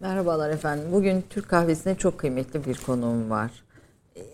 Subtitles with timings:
[0.00, 0.84] Merhabalar efendim.
[0.92, 3.50] Bugün Türk kahvesine çok kıymetli bir konuğum var.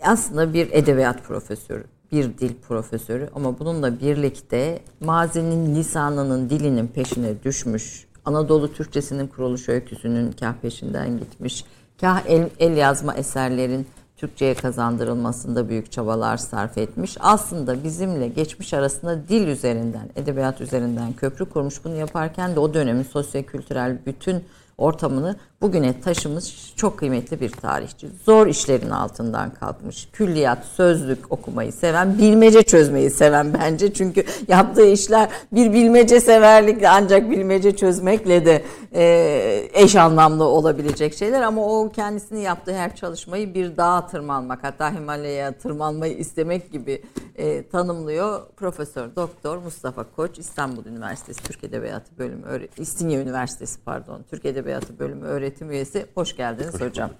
[0.01, 8.07] Aslında bir edebiyat profesörü, bir dil profesörü ama bununla birlikte mazinin lisanının, dilinin peşine düşmüş.
[8.25, 11.65] Anadolu Türkçesinin kuruluş öyküsünün kah peşinden gitmiş.
[12.01, 13.87] Kah el, el yazma eserlerin
[14.17, 17.17] Türkçe'ye kazandırılmasında büyük çabalar sarf etmiş.
[17.19, 21.85] Aslında bizimle geçmiş arasında dil üzerinden, edebiyat üzerinden köprü kurmuş.
[21.85, 24.43] Bunu yaparken de o dönemin sosyo-kültürel bütün
[24.77, 28.07] ortamını bugüne taşımış çok kıymetli bir tarihçi.
[28.25, 30.09] Zor işlerin altından kalkmış.
[30.13, 33.93] Külliyat, sözlük okumayı seven, bilmece çözmeyi seven bence.
[33.93, 41.41] Çünkü yaptığı işler bir bilmece severlikle ancak bilmece çözmekle de e, eş anlamlı olabilecek şeyler.
[41.41, 47.01] Ama o kendisini yaptığı her çalışmayı bir dağa tırmanmak hatta Himalaya'ya tırmanmayı istemek gibi
[47.35, 48.41] e, tanımlıyor.
[48.55, 55.27] Profesör Doktor Mustafa Koç İstanbul Üniversitesi Türk Edebiyatı Bölümü, İstinye Üniversitesi pardon Türk Edebiyatı Bölümü
[55.47, 56.05] öğretim üyesi.
[56.15, 57.11] Hoş geldiniz Hoş hocam.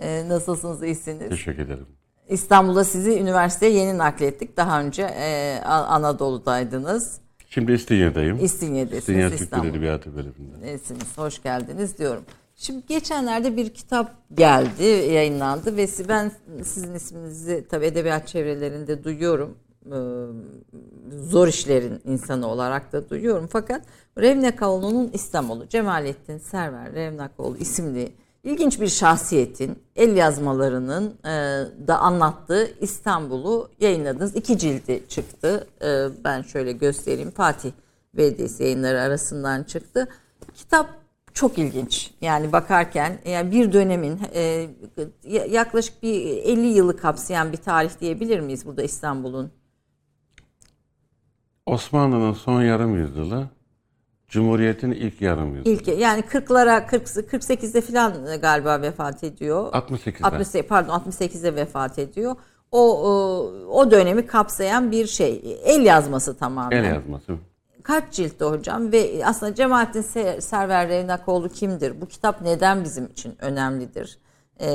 [0.00, 1.28] Ee, nasılsınız, iyisiniz?
[1.28, 1.86] Teşekkür ederim.
[2.28, 4.56] İstanbul'da sizi üniversiteye yeni naklettik.
[4.56, 7.20] Daha önce e, Anadolu'daydınız.
[7.48, 8.44] Şimdi İstinye'deyim.
[8.44, 8.98] İstinye'desiniz.
[8.98, 9.66] İstinye Türk İstanbul.
[9.66, 10.72] Edebiyatı bölümünde.
[10.72, 12.24] Esiniz, hoş geldiniz diyorum.
[12.56, 19.58] Şimdi geçenlerde bir kitap geldi, yayınlandı ve ben sizin isminizi tabii edebiyat çevrelerinde duyuyorum.
[19.86, 19.96] Ee,
[21.22, 23.46] zor işlerin insanı olarak da duyuyorum.
[23.46, 23.82] Fakat
[24.18, 28.12] Revnekaoğlu'nun İstanbul'u, Cemalettin Server Revnekaoğlu isimli
[28.44, 31.28] ilginç bir şahsiyetin el yazmalarının e,
[31.86, 34.36] da anlattığı İstanbul'u yayınladınız.
[34.36, 35.66] İki cildi çıktı.
[35.82, 37.30] E, ben şöyle göstereyim.
[37.30, 37.72] Fatih
[38.14, 40.08] Belediyesi yayınları arasından çıktı.
[40.54, 40.88] Kitap
[41.34, 42.10] çok ilginç.
[42.20, 44.68] Yani bakarken yani bir dönemin e,
[45.50, 49.50] yaklaşık bir 50 yılı kapsayan bir tarih diyebilir miyiz burada İstanbul'un?
[51.66, 53.46] Osmanlı'nın son yarım yüzyılı
[54.28, 55.74] Cumhuriyet'in ilk yarım yüzyılı.
[55.74, 59.72] İlk yani 40'lara 40 48'de falan galiba vefat ediyor.
[59.72, 60.26] 68'de.
[60.26, 62.36] 68 pardon 68'de vefat ediyor.
[62.70, 63.10] O, o
[63.70, 65.60] o dönemi kapsayan bir şey.
[65.64, 66.76] El yazması tamamen.
[66.76, 67.32] El yazması.
[67.82, 70.00] Kaç ciltte hocam ve aslında Cemalettin
[70.40, 72.00] Server Revnakoğlu kimdir?
[72.00, 74.18] Bu kitap neden bizim için önemlidir?
[74.60, 74.68] E,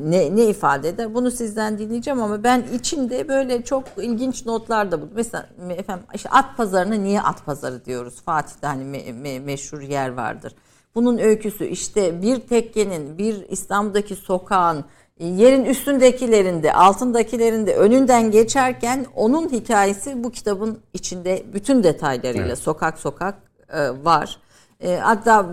[0.00, 1.14] ne, ne ifade eder?
[1.14, 5.12] Bunu sizden dinleyeceğim ama ben içinde böyle çok ilginç notlar da buldum.
[5.14, 8.22] Mesela efendim işte at pazarına niye at pazarı diyoruz?
[8.24, 10.54] Fatih'te hani me, me, meşhur yer vardır.
[10.94, 14.84] Bunun öyküsü işte bir tekkenin, bir İstanbul'daki sokağın,
[15.18, 22.58] yerin üstündekilerinde, altındakilerinde önünden geçerken onun hikayesi bu kitabın içinde bütün detaylarıyla evet.
[22.58, 23.34] sokak sokak
[23.68, 24.38] e, var.
[24.80, 25.46] E, hatta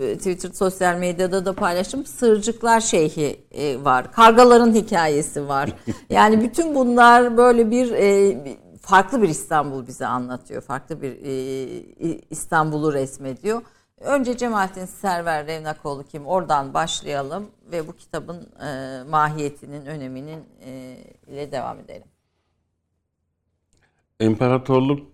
[0.00, 2.04] e, Twitter sosyal medyada da paylaştım.
[2.04, 4.12] Sırcıklar Şeyhi e, var.
[4.12, 5.72] Kargaların hikayesi var.
[6.10, 8.38] Yani bütün bunlar böyle bir e,
[8.80, 10.62] farklı bir İstanbul bize anlatıyor.
[10.62, 13.62] Farklı bir e, İstanbul'u resmediyor.
[14.00, 16.26] Önce Cemalettin Server Revnakoğlu kim?
[16.26, 20.96] Oradan başlayalım ve bu kitabın e, mahiyetinin, öneminin e,
[21.28, 22.06] ile devam edelim.
[24.20, 25.06] İmparatorluk,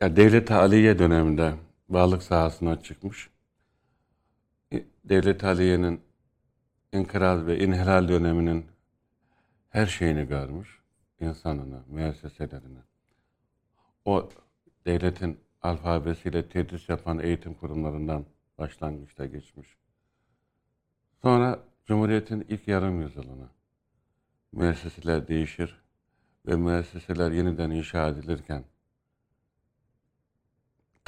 [0.00, 1.52] ya devlet Aliye döneminde
[1.90, 3.30] balık sahasına çıkmış.
[5.04, 6.00] Devlet Aliye'nin
[6.92, 8.66] inkıraz ve inhilal döneminin
[9.70, 10.80] her şeyini görmüş.
[11.20, 12.78] insanını, müesseselerini.
[14.04, 14.28] O
[14.86, 18.26] devletin alfabesiyle tedris yapan eğitim kurumlarından
[18.58, 19.76] başlangıçta geçmiş.
[21.22, 23.48] Sonra Cumhuriyet'in ilk yarım yüzyılını
[24.52, 25.80] müesseseler değişir
[26.46, 28.64] ve müesseseler yeniden inşa edilirken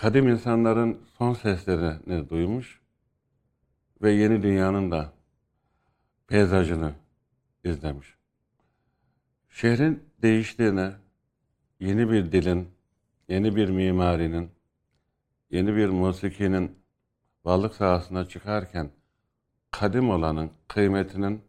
[0.02, 2.80] kadim insanların son seslerini duymuş
[4.02, 5.12] ve yeni dünyanın da
[6.26, 6.92] peyzajını
[7.64, 8.16] izlemiş.
[9.50, 10.92] Şehrin değiştiğine,
[11.80, 12.68] yeni bir dilin,
[13.28, 14.50] yeni bir mimarinin,
[15.50, 16.78] yeni bir musikinin
[17.44, 18.90] varlık sahasına çıkarken
[19.70, 21.42] kadim olanın kıymetinin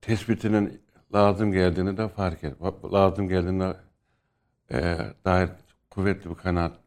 [0.00, 0.82] tespitinin
[1.14, 2.56] lazım geldiğini de fark et.
[2.92, 3.74] Lazım geldiğine
[4.70, 5.50] e, dair
[5.90, 6.81] kuvvetli bir kanaat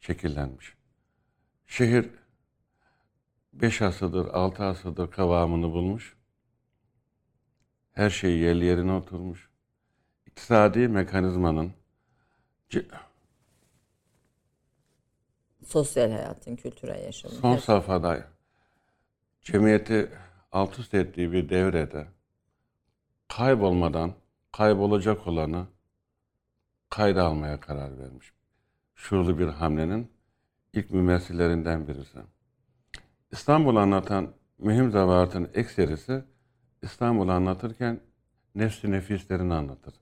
[0.00, 0.74] şekillenmiş.
[1.66, 2.10] Şehir
[3.52, 6.16] beş asırdır, altı asırdır kıvamını bulmuş.
[7.92, 9.50] Her şey yerli yerine oturmuş.
[10.26, 11.72] İktisadi mekanizmanın
[15.70, 17.36] sosyal hayatın, kültürel yaşamın.
[17.36, 18.26] Son safhada
[19.42, 20.10] cemiyeti
[20.52, 22.06] alt üst ettiği bir devrede
[23.28, 24.14] kaybolmadan
[24.52, 25.66] kaybolacak olanı
[26.90, 28.32] kayda almaya karar vermiş.
[29.00, 30.12] Şuurlu bir hamlenin
[30.72, 32.18] ilk mümessillerinden birisi.
[33.30, 36.24] İstanbul anlatan mühim zavatın ekserisi
[36.82, 38.00] İstanbul anlatırken
[38.54, 39.94] nefsi nefislerini anlatır.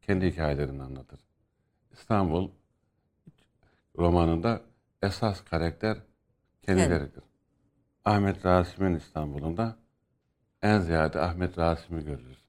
[0.00, 1.20] Kendi hikayelerini anlatır.
[1.92, 2.50] İstanbul
[3.98, 4.60] romanında
[5.02, 5.98] esas karakter
[6.62, 7.24] kendileridir.
[8.04, 9.76] Ahmet Rasim'in İstanbul'unda
[10.62, 12.44] en ziyade Ahmet Rasim'i görürüz.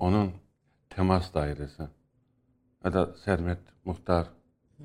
[0.00, 0.32] Onun
[0.90, 1.82] temas dairesi.
[2.84, 4.35] Ya da Sermet Muhtar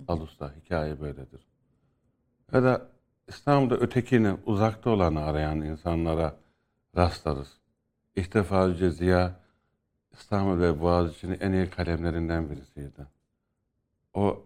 [0.07, 1.41] Alus'ta hikaye böyledir.
[2.53, 2.87] Ya da
[3.27, 6.35] İstanbul'da ötekini, uzakta olanı arayan insanlara
[6.97, 7.57] rastlarız.
[8.15, 9.39] İhtifacı Ziya
[10.11, 13.07] İstanbul ve Boğaziçi'nin en iyi kalemlerinden birisiydi.
[14.13, 14.43] O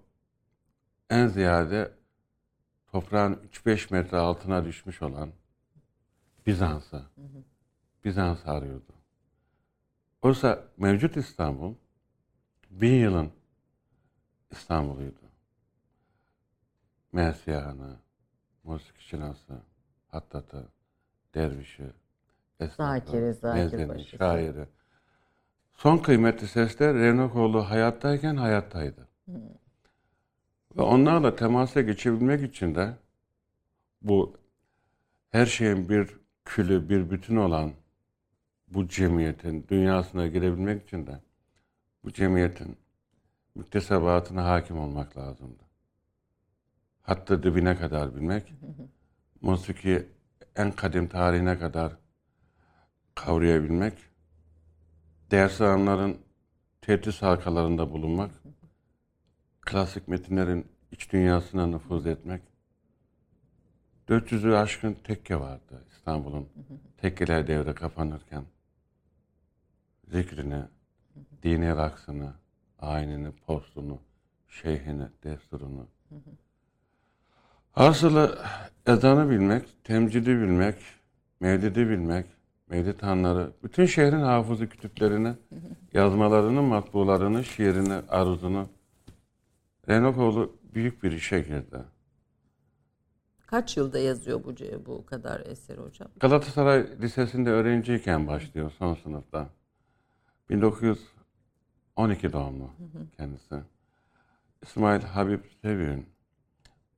[1.10, 1.92] en ziyade
[2.92, 5.30] toprağın 3-5 metre altına düşmüş olan
[6.48, 7.04] Bizans'ı,
[8.06, 8.94] Bizans arıyordu.
[10.22, 11.74] Oysa mevcut İstanbul
[12.70, 13.32] bin yılın
[14.52, 15.25] İstanbul'uydu.
[17.16, 17.96] Mersiyanı,
[18.64, 19.54] Musikçinası,
[20.08, 20.68] Hattat'ı,
[21.36, 21.92] Derviş'i,
[23.56, 24.18] Nezleni, Başısı.
[24.18, 24.66] şairi.
[25.74, 29.08] Son kıymetli sesler Renokoğlu hayattayken hayattaydı.
[30.78, 32.94] Ve onlarla temasa geçebilmek için de
[34.02, 34.34] bu
[35.32, 36.10] her şeyin bir
[36.46, 37.72] külü, bir bütün olan
[38.68, 41.20] bu cemiyetin dünyasına girebilmek için de
[42.04, 42.78] bu cemiyetin
[43.56, 45.65] müktesebatına hakim olmak lazımdı.
[47.06, 48.54] Hatta dibine kadar bilmek,
[49.42, 50.10] musiki
[50.56, 51.94] en kadim tarihine kadar
[53.16, 53.94] kavrayabilmek,
[55.32, 56.18] ders alanların
[56.82, 58.32] tedris halkalarında bulunmak,
[59.62, 62.42] klasik metinlerin iç dünyasına nüfuz etmek.
[64.08, 66.50] 400'ü aşkın tekke vardı İstanbul'un.
[66.98, 68.46] Tekkeler devre kapanırken.
[70.08, 70.64] Zikrini,
[71.44, 72.34] dini raksını,
[72.80, 74.00] ayinini, postunu,
[74.48, 75.88] şeyhini, desturunu.
[77.76, 78.38] Hasılı
[78.88, 80.76] ezanı bilmek, temcidi bilmek,
[81.40, 82.26] mevlidi bilmek,
[82.70, 85.34] mevlid hanları, bütün şehrin hafızı kütüplerini,
[85.94, 88.70] yazmalarını, matbularını, şiirini, aruzunu.
[89.90, 91.78] Renokoğlu büyük bir işe girdi.
[93.46, 94.56] Kaç yılda yazıyor bu
[94.86, 96.08] bu kadar eser hocam?
[96.20, 99.50] Galatasaray Lisesi'nde öğrenciyken başlıyor son sınıfta.
[100.50, 102.70] 1912 doğumlu
[103.18, 103.56] kendisi.
[104.62, 106.15] İsmail Habib Sevi'nin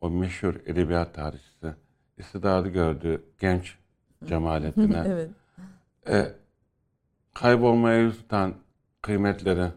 [0.01, 1.73] o meşhur edebiyat tarihçisi
[2.17, 3.77] istidadı gördü genç
[4.25, 5.03] cemaletine.
[5.07, 5.29] evet.
[6.09, 6.33] E,
[7.33, 8.53] kaybolmaya yüz tutan
[9.01, 9.71] kıymetleri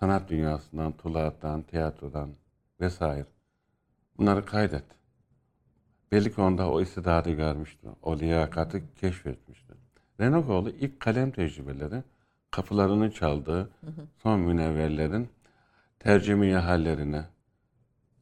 [0.00, 2.30] sanat dünyasından, tulattan, tiyatrodan
[2.80, 3.26] vesaire.
[4.18, 4.84] Bunları kaydet.
[6.12, 7.88] Belli ki onda o istidadı görmüştü.
[8.02, 9.74] O liyakatı keşfetmişti.
[10.20, 12.02] Renokoğlu ilk kalem tecrübeleri
[12.50, 13.70] kapılarını çaldığı
[14.22, 15.28] son münevverlerin
[15.98, 17.24] tercümeyi hallerine.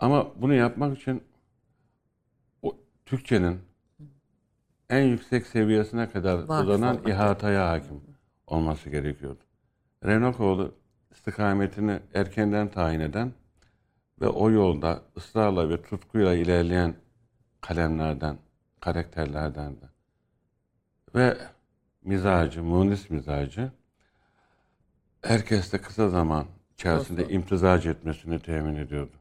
[0.00, 1.22] Ama bunu yapmak için
[2.62, 2.76] o
[3.06, 3.60] Türkçenin
[4.90, 8.00] en yüksek seviyesine kadar Vakıf uzanan olmak ihataya hakim
[8.46, 9.40] olması gerekiyordu.
[10.04, 10.74] Renokoğlu
[11.10, 13.32] istikametini erkenden tayin eden
[14.20, 16.94] ve o yolda ısrarla ve tutkuyla ilerleyen
[17.60, 18.38] kalemlerden,
[18.80, 19.84] karakterlerden de.
[21.14, 21.38] Ve
[22.04, 23.72] mizacı, munis mizacı
[25.22, 27.36] herkeste kısa zaman içerisinde Dostum.
[27.36, 29.19] imtizac etmesini temin ediyordu.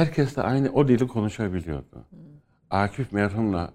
[0.00, 2.06] Herkes de aynı o dili konuşabiliyordu.
[2.70, 3.72] Akif merhumla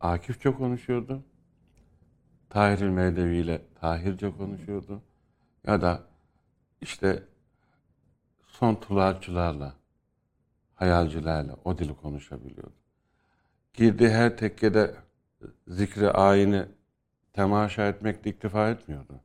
[0.00, 1.22] Akifçe konuşuyordu.
[2.50, 5.02] Tahir Mevlevi ile Tahirce konuşuyordu.
[5.66, 6.02] Ya da
[6.80, 7.22] işte
[8.46, 9.74] son tulaatçılarla,
[10.74, 12.76] hayalcilerle o dili konuşabiliyordu.
[13.74, 14.94] Girdiği her tekkede
[15.68, 16.66] zikri ayini
[17.32, 19.20] temaşa etmekle iktifa etmiyordu.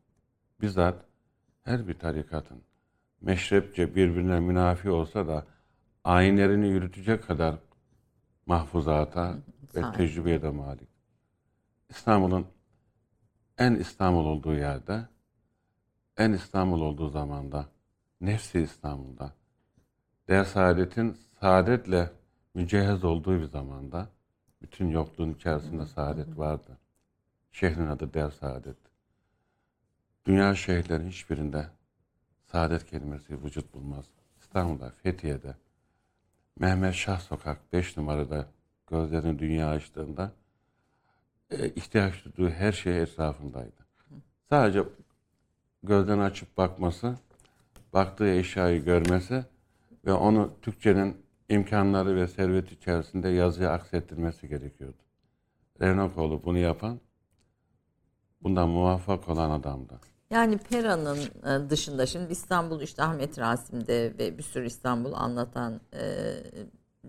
[0.61, 1.05] Bizzat
[1.63, 2.61] her bir tarikatın
[3.21, 5.45] meşrepçe birbirine münafi olsa da
[6.09, 7.55] ayinlerini yürütecek kadar
[8.45, 9.37] mahfuzata
[9.75, 9.97] ve Sahip.
[9.97, 10.89] tecrübeye de malik.
[11.89, 12.47] İstanbul'un
[13.57, 15.07] en İstanbul olduğu yerde,
[16.17, 17.65] en İstanbul olduğu zamanda,
[18.21, 19.33] nefsi İstanbul'da,
[20.27, 22.11] der saadetin saadetle
[22.53, 24.09] mücehhez olduğu bir zamanda,
[24.61, 26.77] bütün yokluğun içerisinde saadet vardı.
[27.51, 28.77] Şehrin adı der saadet.
[30.25, 31.67] Dünya şehirlerin hiçbirinde
[32.45, 34.05] saadet kelimesi vücut bulmaz.
[34.39, 35.55] İstanbul'da, Fethiye'de,
[36.59, 38.47] Mehmet Şah Sokak 5 numarada
[38.87, 40.31] gözlerini dünya açtığında
[41.51, 43.85] e, ihtiyaç duyduğu her şey etrafındaydı.
[44.49, 44.83] Sadece
[45.83, 47.15] gözden açıp bakması,
[47.93, 49.45] baktığı eşyayı görmesi
[50.05, 51.17] ve onu Türkçenin
[51.49, 54.97] imkanları ve servet içerisinde yazıya aksettirmesi gerekiyordu.
[55.81, 56.99] Renokoğlu bunu yapan,
[58.43, 59.99] bundan muvaffak olan adamdı.
[60.31, 66.03] Yani Pera'nın e, dışında şimdi İstanbul işte Ahmet Rasim'de ve bir sürü İstanbul anlatan e,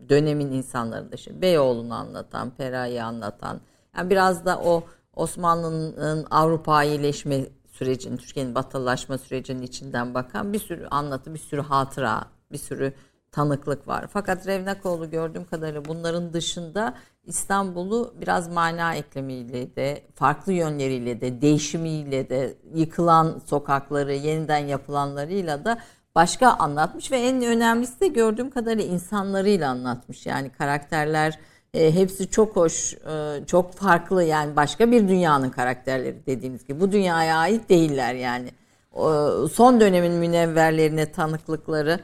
[0.09, 3.61] dönemin insanlarında işte Beyoğlu'nu anlatan, Pera'yı anlatan
[3.97, 4.85] yani biraz da o
[5.17, 12.59] Osmanlı'nın Avrupa'yileşme sürecinin, Türkiye'nin batılılaşma sürecinin içinden bakan bir sürü anlatı, bir sürü hatıra, bir
[12.59, 12.93] sürü
[13.33, 14.07] tanıklık var.
[14.13, 16.95] Fakat Revnakoğlu gördüğüm kadarıyla bunların dışında
[17.27, 25.79] İstanbul'u biraz mana eklemiyle de, farklı yönleriyle de, değişimiyle de, yıkılan sokakları, yeniden yapılanlarıyla da
[26.15, 30.27] başka anlatmış ve en önemlisi de gördüğüm kadarıyla insanlarıyla anlatmış.
[30.27, 31.39] Yani karakterler
[31.75, 36.81] e, hepsi çok hoş, e, çok farklı yani başka bir dünyanın karakterleri dediğimiz gibi.
[36.81, 38.51] Bu dünyaya ait değiller yani.
[38.93, 42.01] O, son dönemin münevverlerine tanıklıkları e,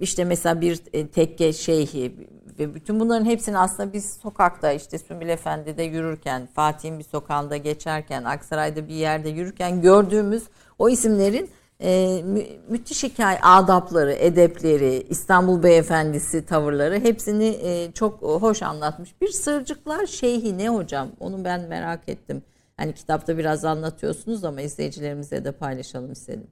[0.00, 5.28] işte mesela bir e, tekke şeyhi ve bütün bunların hepsini aslında biz sokakta işte Sümbül
[5.28, 10.42] Efendi'de yürürken, Fatih'in bir sokağında geçerken, Aksaray'da bir yerde yürürken gördüğümüz
[10.78, 18.62] o isimlerin e, mü, müthiş hikaye, adapları, edepleri, İstanbul Beyefendisi tavırları hepsini e, çok hoş
[18.62, 19.20] anlatmış.
[19.20, 21.08] Bir Sırcıklar Şeyhi ne hocam?
[21.20, 22.42] Onu ben merak ettim.
[22.76, 26.46] Hani kitapta biraz anlatıyorsunuz ama izleyicilerimize de paylaşalım istedim.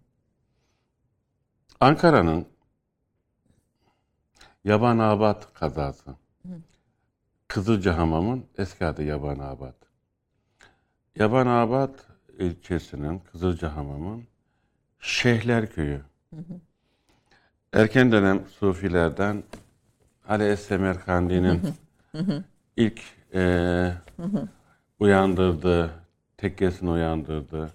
[1.80, 2.46] Ankara'nın
[4.64, 6.10] Yabanabat kazası.
[7.48, 9.74] Kızılcahamam'ın eski adı Yabanabat.
[11.16, 12.06] Yabanabat
[12.38, 14.24] ilçesinin Kızılcahamam'ın
[14.98, 16.00] Şeyhler Köyü.
[17.72, 19.42] Erken dönem Sufilerden
[20.28, 21.60] Ali Es-Semerkandi'nin
[22.76, 23.00] ilk
[23.34, 23.92] e,
[24.98, 25.90] uyandırdığı,
[26.36, 27.70] tekkesini uyandırdığı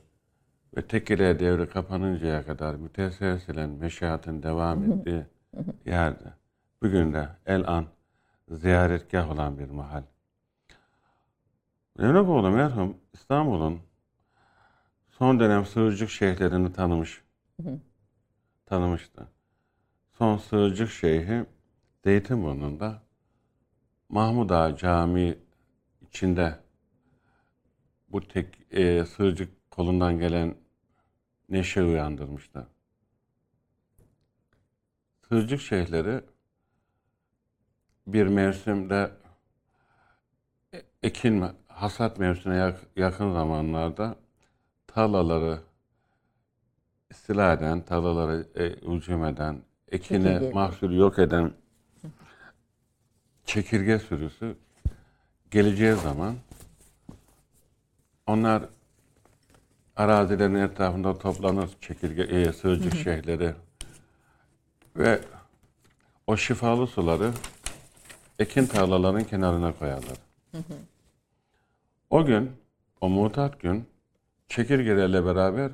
[0.77, 5.23] ve tekkeler devri kapanıncaya kadar müteselsilen meşahatın devam ettiği
[5.85, 6.44] yerde.
[6.81, 7.85] Bugün de el an
[8.49, 10.03] ziyaretgah olan bir mahal.
[11.97, 13.81] Mevlavoğlu merhum İstanbul'un
[15.09, 17.23] son dönem sığırcık şeyhlerini tanımış.
[18.65, 19.27] Tanımıştı.
[20.13, 21.45] Son sığırcık şeyhi
[22.03, 23.03] Zeytinburnu'nda
[24.09, 25.39] Mahmud Ağa Camii
[26.01, 26.59] içinde
[28.09, 30.55] bu tek e, sığırcık kolundan gelen
[31.49, 32.67] neşe uyandırmıştı.
[35.29, 36.34] Sığırcık şeyhleri
[38.07, 39.11] bir mevsimde
[41.03, 44.15] ekin hasat mevsimine yakın zamanlarda
[44.87, 45.59] tarlaları
[47.09, 51.51] istila eden, tarlaları e, hücum eden, ekine mahsulü yok eden
[53.45, 54.55] çekirge sürüsü
[55.51, 56.35] geleceği zaman
[58.27, 58.63] onlar
[59.95, 63.53] arazilerin etrafında toplanır çekirge, e, sığırcık şeyhleri
[64.95, 65.21] ve
[66.27, 67.31] o şifalı suları
[68.39, 70.17] ekin tarlaların kenarına koyarlar.
[72.09, 72.51] O gün,
[73.01, 73.85] o mutat gün
[74.47, 75.71] çekirgelerle beraber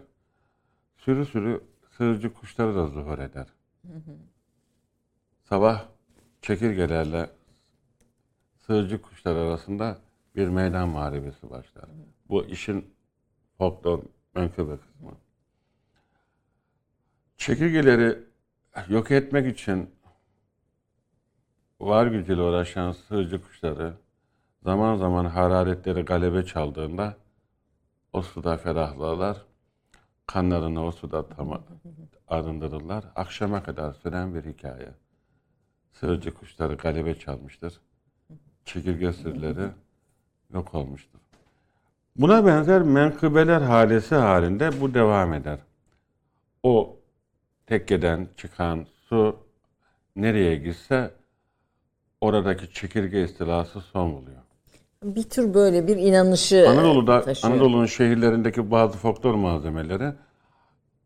[0.97, 1.63] sürü sürü
[1.97, 3.47] sığırcık kuşları da zuhur eder.
[5.43, 5.85] Sabah
[6.41, 7.29] çekirgelerle
[8.57, 9.97] sığırcık kuşlar arasında
[10.35, 11.89] bir meydan muharebesi başlar.
[12.29, 12.93] Bu işin
[13.57, 14.03] folklor
[14.35, 15.11] menkıbe kısmı.
[17.37, 18.19] Çekirgeleri
[18.89, 19.89] yok etmek için
[21.81, 23.93] var gücüyle uğraşan sığırcık kuşları
[24.63, 27.15] zaman zaman hararetleri galebe çaldığında
[28.13, 29.37] o suda ferahlarlar.
[30.27, 31.63] Kanlarını o suda tam
[32.27, 33.05] arındırırlar.
[33.15, 34.89] Akşama kadar süren bir hikaye.
[35.91, 37.81] Sığırcık kuşları galebe çalmıştır.
[38.65, 39.69] Çekirge sürüleri
[40.53, 41.19] yok olmuştur.
[42.15, 45.59] Buna benzer menkıbeler halesi halinde bu devam eder.
[46.63, 46.97] O
[47.65, 49.37] tekkeden çıkan su
[50.15, 51.20] nereye gitse
[52.21, 54.37] oradaki çekirge istilası son buluyor.
[55.03, 57.53] Bir tür böyle bir inanışı Anadolu'da taşıyor.
[57.53, 60.13] Anadolu'nun şehirlerindeki bazı folklor malzemeleri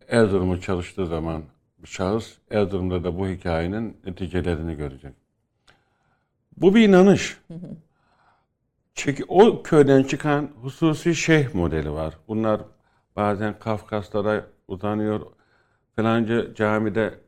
[0.07, 1.43] Erzurum'u çalıştığı zaman
[1.77, 5.13] bir şahıs Erzurum'da da bu hikayenin neticelerini görecek.
[6.57, 7.38] Bu bir inanış.
[8.93, 12.13] Çünkü o köyden çıkan hususi şeyh modeli var.
[12.27, 12.62] Bunlar
[13.15, 15.22] bazen Kafkaslara uzanıyor.
[15.95, 17.19] Falanca camide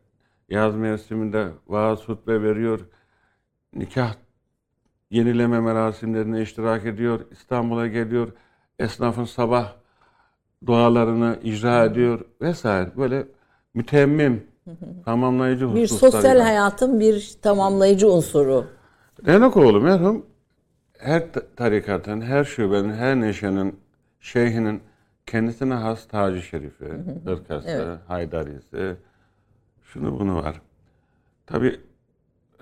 [0.50, 2.80] yaz mevsiminde vaaz hutbe veriyor.
[3.76, 4.14] Nikah
[5.12, 7.20] yenileme merasimlerine iştirak ediyor.
[7.32, 8.34] İstanbul'a geliyor.
[8.80, 9.74] Esnafın sabah
[10.66, 12.90] dualarını icra ediyor vesaire.
[12.98, 13.28] Böyle
[13.74, 14.48] mütemmim,
[15.06, 15.82] tamamlayıcı hususlar.
[15.82, 18.66] Bir sosyal hayatın bir tamamlayıcı unsuru.
[19.28, 20.26] Renokoğlu merhum
[20.98, 21.24] her
[21.56, 23.80] tarikatın, her şubenin, her neşenin,
[24.20, 24.82] şeyhinin
[25.26, 26.86] kendisine has tacı şerifi,
[27.26, 28.00] hırkası, evet.
[28.08, 28.96] haydarisi,
[29.84, 30.62] şunu bunu var.
[31.46, 31.80] Tabi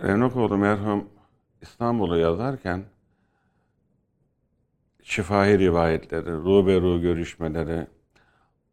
[0.04, 1.10] Renokoğlu merhum
[1.62, 2.84] İstanbul'u yazarken
[5.04, 7.88] şifahi rivayetleri, ruberu görüşmeleri,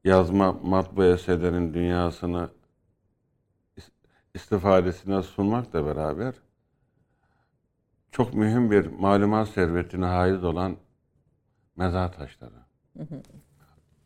[0.05, 2.51] yazma matbu eserlerin dünyasını
[4.35, 6.35] istifadesine sunmakla beraber
[8.11, 10.77] çok mühim bir malumat servetine haiz olan
[11.77, 12.63] mezar taşları.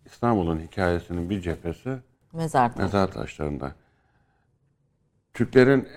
[0.05, 1.99] İstanbul'un hikayesinin bir cephesi
[2.33, 2.79] mezar, taş.
[2.79, 3.75] mezar taşlarında.
[5.35, 5.89] Türklerin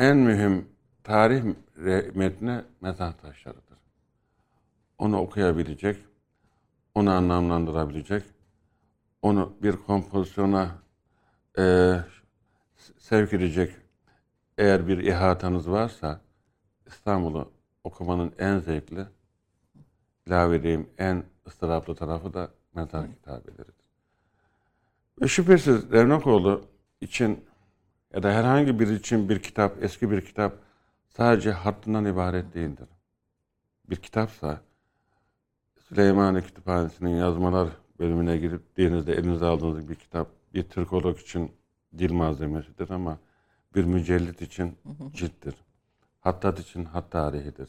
[0.00, 0.68] en mühim
[1.04, 1.44] tarih
[2.14, 3.78] metni mezar taşlarıdır.
[4.98, 5.96] Onu okuyabilecek,
[6.94, 8.22] onu anlamlandırabilecek,
[9.22, 10.78] onu bir kompozisyona
[11.58, 11.96] e,
[12.98, 13.76] sevk edecek
[14.58, 16.20] eğer bir ihatanız varsa
[16.86, 17.52] İstanbul'u
[17.84, 19.06] okumanın en zevkli,
[20.26, 23.74] ilave edeyim en ıstıraplı tarafı da mezar kitabeleridir.
[25.22, 26.64] Ve şüphesiz Revnakoğlu
[27.00, 27.49] için
[28.14, 30.52] ya da herhangi biri için bir kitap, eski bir kitap
[31.08, 32.88] sadece hattından ibaret değildir.
[33.90, 34.60] Bir kitapsa
[35.78, 41.52] Süleymaniye Kütüphanesi'nin yazmalar bölümüne girip denizde elinize aldığınız bir kitap bir Türkolog için
[41.98, 43.18] dil malzemesidir ama
[43.74, 44.78] bir mücellit için
[45.12, 45.54] cilttir.
[46.20, 47.68] Hattat için hat tarihidir.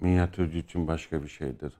[0.00, 1.72] Minyatürcü için başka bir şeydir.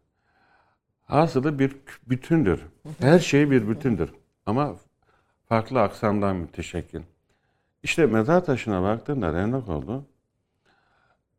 [1.03, 1.77] Hasılı bir
[2.07, 2.67] bütündür.
[2.99, 4.13] Her şey bir bütündür.
[4.47, 4.77] Ama
[5.49, 7.01] farklı aksamdan müteşekkil.
[7.83, 10.05] İşte mezar taşına baktığında Renok oldu.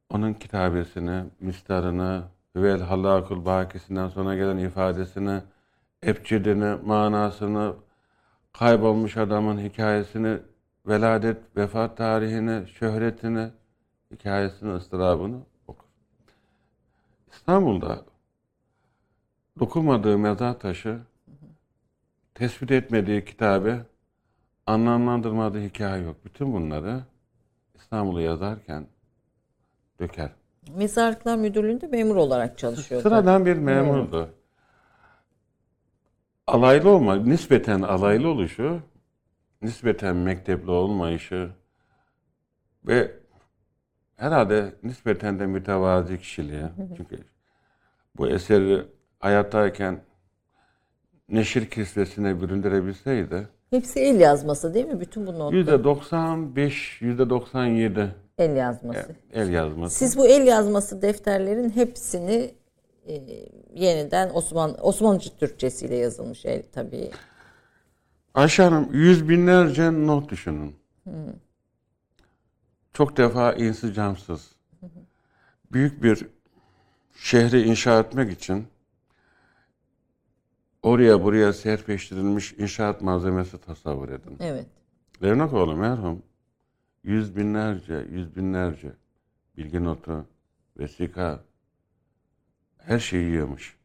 [0.10, 2.24] Onun kitabesini, mistarını,
[2.56, 5.42] Hüvel Hallakul Bakisinden sonra gelen ifadesini,
[6.06, 7.76] ebcedini, manasını,
[8.54, 10.40] kaybolmuş adamın hikayesini,
[10.88, 13.50] veladet, vefat tarihini, şöhretini,
[14.12, 15.88] hikayesini, ıstırabını okur.
[17.32, 18.06] İstanbul'da
[19.60, 21.00] dokunmadığı mezar taşı,
[22.34, 23.86] tespit etmediği kitabı,
[24.66, 26.26] anlamlandırmadığı hikaye yok.
[26.26, 27.04] Bütün bunları
[27.76, 28.88] İstanbul'u yazarken
[30.00, 30.30] döker.
[30.76, 33.04] Mezarlıklar Müdürlüğü'nde memur olarak çalışıyordu.
[33.04, 34.34] Sıradan bir memurdu.
[36.48, 38.82] Alaylı olma, nispeten alaylı oluşu,
[39.62, 41.52] nispeten mektepli olmayışı
[42.88, 43.12] ve
[44.16, 46.66] herhalde nispeten de mütevazi kişiliği.
[46.98, 47.20] Çünkü
[48.18, 48.86] bu eseri
[49.20, 50.02] hayattayken
[51.30, 55.00] neşir kisvesine büründürebilseydi Hepsi el yazması değil mi?
[55.00, 59.16] Bütün bu notlar yüzde 95, yüzde 97 el yazması.
[59.34, 59.96] el yazması.
[59.96, 62.52] Siz bu el yazması defterlerin hepsini
[63.08, 63.22] e,
[63.74, 67.12] yeniden Osman Osmanlıca Türkçesiyle yazılmış el tabii.
[68.34, 70.76] Ayşe Hanım yüz binlerce not düşünün.
[72.94, 74.52] Çok defa insicamsız.
[75.72, 76.28] Büyük bir
[77.18, 78.68] şehri inşa etmek için
[80.84, 84.38] oraya buraya serpeştirilmiş inşaat malzemesi tasavvur edin.
[84.40, 84.66] Evet.
[85.24, 86.22] Levnakoğlu merhum
[87.04, 88.92] yüz binlerce, yüz binlerce
[89.58, 90.26] bilgi notu,
[90.78, 91.40] vesika,
[92.78, 93.78] her şeyi yiyormuş.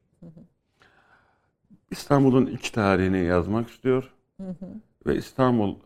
[1.91, 4.13] İstanbul'un iç tarihini yazmak istiyor.
[5.07, 5.77] Ve İstanbul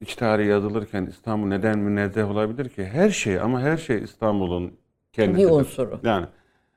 [0.00, 2.84] iç tarihi yazılırken İstanbul neden münezzeh olabilir ki?
[2.84, 4.76] Her şey ama her şey İstanbul'un
[5.12, 5.48] kendisidir.
[5.48, 6.00] Bir unsuru.
[6.02, 6.26] Yani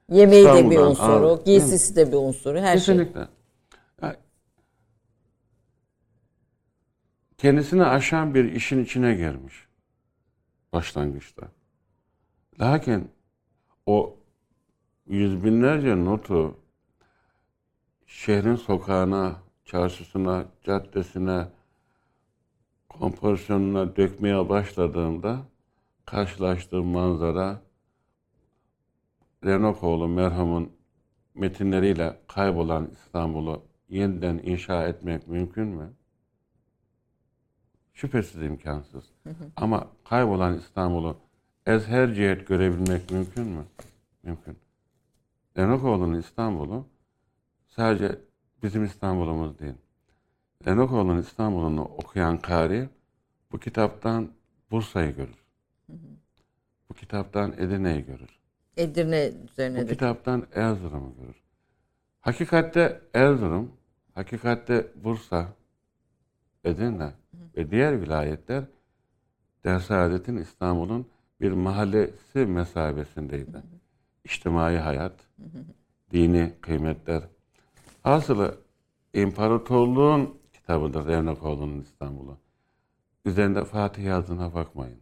[0.10, 2.96] Yemeği de bir unsuru, Avrupa- giysisi de bir unsuru, her şey.
[2.98, 3.28] Kesinlikle.
[7.38, 9.68] Kendisini aşan bir işin içine girmiş.
[10.74, 11.48] Başlangıçta.
[12.60, 13.12] Lakin
[13.86, 14.16] o
[15.08, 16.58] yüz binlerce notu
[18.06, 19.36] şehrin sokağına,
[19.66, 21.48] çarşısına, caddesine,
[22.90, 25.40] kompozisyonuna dökmeye başladığımda
[26.06, 27.62] karşılaştığım manzara
[29.46, 30.72] Renokoğlu merhumun
[31.36, 35.94] metinleriyle kaybolan İstanbul'u yeniden inşa etmek mümkün mü?
[37.94, 39.04] Şüphesiz imkansız.
[39.56, 41.18] Ama kaybolan İstanbul'u
[41.66, 43.66] ez her cihet görebilmek mümkün mü?
[44.24, 44.58] Mümkün.
[45.58, 46.88] Renokoğlu'nun İstanbul'u
[47.68, 48.20] sadece
[48.64, 49.76] bizim İstanbul'umuz değil.
[50.66, 52.90] Renokoğlu'nun İstanbul'unu okuyan kari
[53.52, 54.30] bu kitaptan
[54.72, 55.44] Bursa'yı görür.
[56.90, 58.43] Bu kitaptan Edirne'yi görür.
[58.78, 59.92] Edirne Bu üzerine de.
[59.92, 61.44] kitaptan Erzurum'u görür.
[62.22, 63.72] Hakikatte Erzurum,
[64.14, 65.48] hakikatte Bursa,
[66.64, 67.14] Edirne
[67.58, 68.64] ve diğer vilayetler
[69.64, 71.08] Dersaadetin İstanbul'un
[71.42, 73.64] bir mahallesi mesabesindeydi.
[74.24, 75.14] İçtimai hayat,
[76.12, 77.24] dini kıymetler.
[78.04, 78.58] Hasılı
[79.14, 82.38] imparatorluğun kitabıdır Revnakoğlu'nun İstanbul'u.
[83.26, 85.00] Üzerinde Fatih yazdığına bakmayın.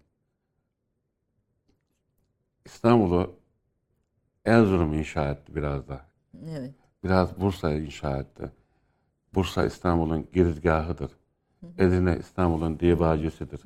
[2.65, 3.40] İstanbul'u
[4.45, 6.05] Erzurum inşa etti biraz da.
[6.49, 6.75] Evet.
[7.03, 8.51] Biraz Bursa inşa etti.
[9.33, 11.11] Bursa İstanbul'un girizgahıdır.
[11.77, 13.61] Edirne İstanbul'un dibacesidir.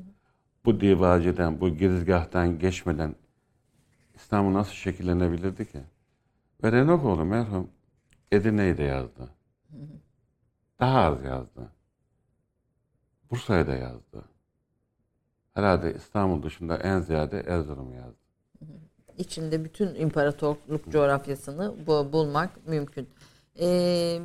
[0.65, 3.15] Bu dibaceden, bu girizgahtan geçmeden
[4.15, 5.81] İstanbul nasıl şekillenebilirdi ki?
[6.63, 7.69] Ve Renokoğlu merhum
[8.31, 9.29] Edirne'yi de yazdı.
[10.79, 11.71] Daha az yazdı.
[13.31, 14.25] Bursa'yı da yazdı.
[15.53, 18.25] Herhalde İstanbul dışında en ziyade Erzurum'u yazdı.
[19.17, 23.09] İçinde bütün imparatorluk coğrafyasını bu, bulmak mümkün.
[23.59, 24.19] Ee,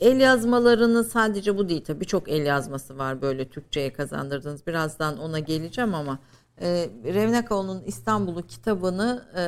[0.00, 4.66] el yazmalarını sadece bu değil tabii birçok el yazması var böyle Türkçe'ye kazandırdınız.
[4.66, 6.18] Birazdan ona geleceğim ama
[6.60, 9.42] e, Revnakaoğlu'nun İstanbul'u kitabını e,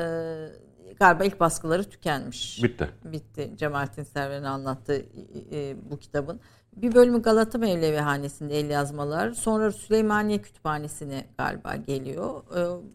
[0.95, 2.63] galiba ilk baskıları tükenmiş.
[2.63, 2.89] Bitti.
[3.05, 3.51] Bitti.
[3.57, 5.03] Cemalettin Server'in anlattığı
[5.53, 6.41] e, bu kitabın.
[6.83, 9.31] Bir bölümü Galata Mevlevi Hanesi'nde el yazmalar.
[9.31, 12.43] Sonra Süleymaniye Kütüphanesi'ne galiba geliyor.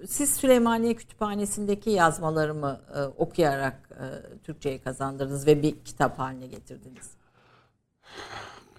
[0.01, 4.05] E, siz Süleymaniye Kütüphanesi'ndeki yazmalarımı e, okuyarak e,
[4.43, 7.11] Türkçe'ye kazandırdınız ve bir kitap haline getirdiniz.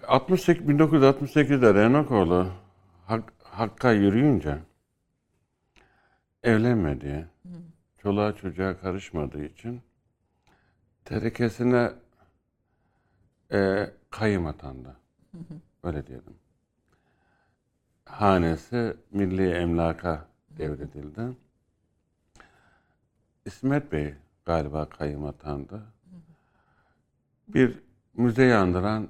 [0.07, 2.47] 68, 1968'de Renakoğlu
[3.05, 4.57] Hak, Hakk'a yürüyünce
[6.43, 7.29] evlenmedi.
[8.01, 9.81] Çoluğa çocuğa karışmadığı için
[11.05, 11.91] terekesine
[13.51, 14.95] e, kayım atandı.
[15.83, 16.33] Öyle diyelim.
[18.05, 21.21] Hanesi milli emlaka devredildi.
[23.45, 24.13] İsmet Bey
[24.45, 25.81] galiba kayım atandı.
[27.47, 27.79] Bir
[28.13, 29.07] müze andıran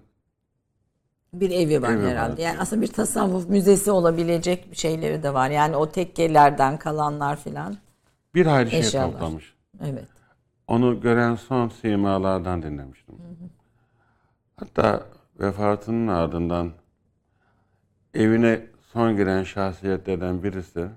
[1.33, 2.33] bir evi var Evi herhalde.
[2.33, 2.37] var.
[2.37, 5.49] Yani aslında bir tasavvuf müzesi olabilecek şeyleri de var.
[5.49, 7.77] Yani o tekkelerden kalanlar filan.
[8.35, 9.53] bir hayli şey toplamış.
[9.83, 10.05] Evet.
[10.67, 13.15] Onu gören son simalardan dinlemiştim.
[14.57, 15.05] Hatta
[15.39, 16.73] vefatının ardından
[18.13, 20.89] evine son giren şahsiyetlerden birisi,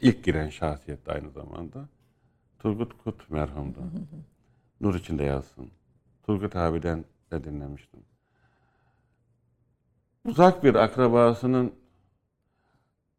[0.00, 1.88] ilk giren şahsiyet de aynı zamanda,
[2.58, 3.78] Turgut Kut merhumdu.
[4.80, 5.70] Nur içinde yazsın.
[6.22, 8.00] Turgut abiden de dinlemiştim.
[10.24, 11.74] Uzak bir akrabasının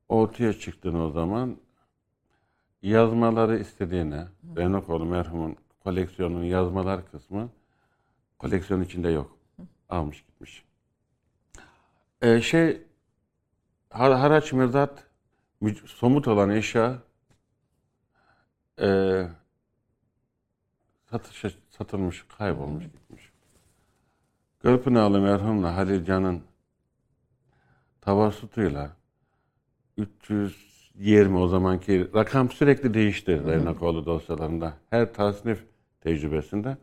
[0.10, 1.58] ortaya çıktığını o zaman
[2.82, 7.50] yazmaları istediğine, Renokoğlu merhumun koleksiyonunun yazmalar kısmı
[8.40, 9.38] koleksiyon içinde yok.
[9.90, 10.64] Almış gitmiş.
[12.22, 12.82] Ee, şey
[13.90, 17.00] har- haraç müc- somut olan eşya
[18.82, 19.28] e,
[21.10, 23.32] satışa, satılmış, kaybolmuş gitmiş.
[24.60, 26.44] Gölpınarlı merhumla Halil Can'ın
[28.02, 28.98] tavassutuyla
[29.98, 34.74] 320 o zamanki rakam sürekli değişti Reynakoğlu dosyalarında.
[34.90, 35.64] Her tasnif
[36.02, 36.78] tecrübesinde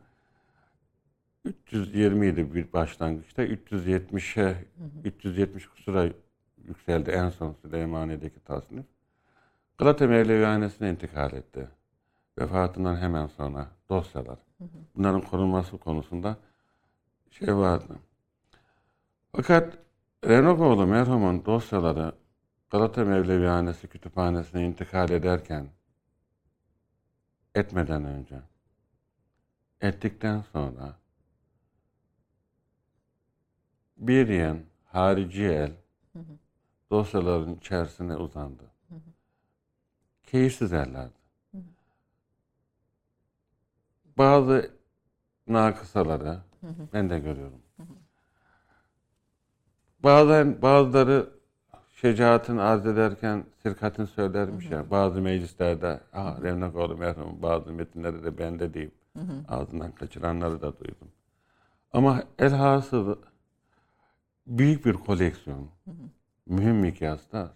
[1.45, 3.43] 320 idi bir başlangıçta.
[3.43, 4.65] 370'e
[5.03, 6.09] 370 kusura
[6.57, 8.85] yükseldi en son Süleymaniye'deki tasnif.
[9.77, 11.69] Galata Mevlevihanesi'ne intikal etti.
[12.39, 14.39] Vefatından hemen sonra dosyalar.
[14.95, 16.37] Bunların korunması konusunda
[17.31, 17.95] şey vardı.
[19.31, 19.77] Fakat
[20.25, 22.15] Renokoğlu merhumun dosyaları
[22.69, 25.67] Galata Mevlevihanesi kütüphanesine intikal ederken
[27.55, 28.35] etmeden önce
[29.81, 31.04] ettikten sonra
[33.97, 35.71] bir yen harici el
[36.91, 38.63] dosyaların içerisine uzandı.
[40.23, 41.13] Keyifsiz ellerdi.
[44.17, 44.71] Bazı
[45.47, 46.39] nakısaları
[46.93, 47.61] ben de görüyorum.
[50.03, 51.29] Bazen bazıları
[51.91, 54.89] şecaatini arz ederken sirkatini söylermiş ya.
[54.89, 58.93] Bazı meclislerde ah Remnakoğlu merhum bazı metinleri de bende deyip
[59.47, 61.07] ağzından kaçıranları da duydum.
[61.93, 63.19] Ama elhasılı
[64.47, 65.69] büyük bir koleksiyon.
[66.45, 67.53] Mühim mikyasta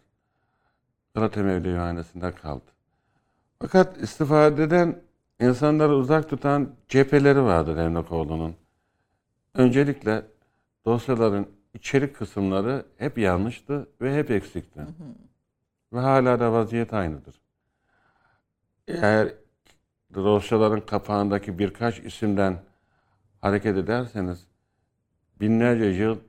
[1.14, 2.72] Galata Mevlevihanesi'nde kaldı.
[3.60, 5.02] Fakat istifadeden
[5.40, 8.56] insanları uzak tutan cepheleri vardır Remnakoğlu'nun.
[9.54, 10.26] Öncelikle
[10.86, 14.80] dosyaların içerik kısımları hep yanlıştı ve hep eksikti.
[15.94, 17.42] Ve hala da vaziyet aynıdır.
[18.88, 19.34] Eğer
[20.14, 22.58] dosyaların kapağındaki birkaç isimden
[23.42, 24.48] hareket ederseniz
[25.42, 26.20] binlerce yıl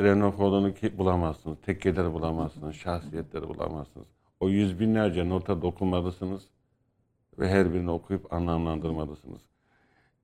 [0.00, 1.58] Renokoğlu'nu ki bulamazsınız.
[1.62, 2.74] Tekkeleri bulamazsınız.
[2.74, 4.06] Şahsiyetleri bulamazsınız.
[4.40, 6.42] O yüz binlerce nota dokunmalısınız
[7.38, 9.40] ve her birini okuyup anlamlandırmalısınız.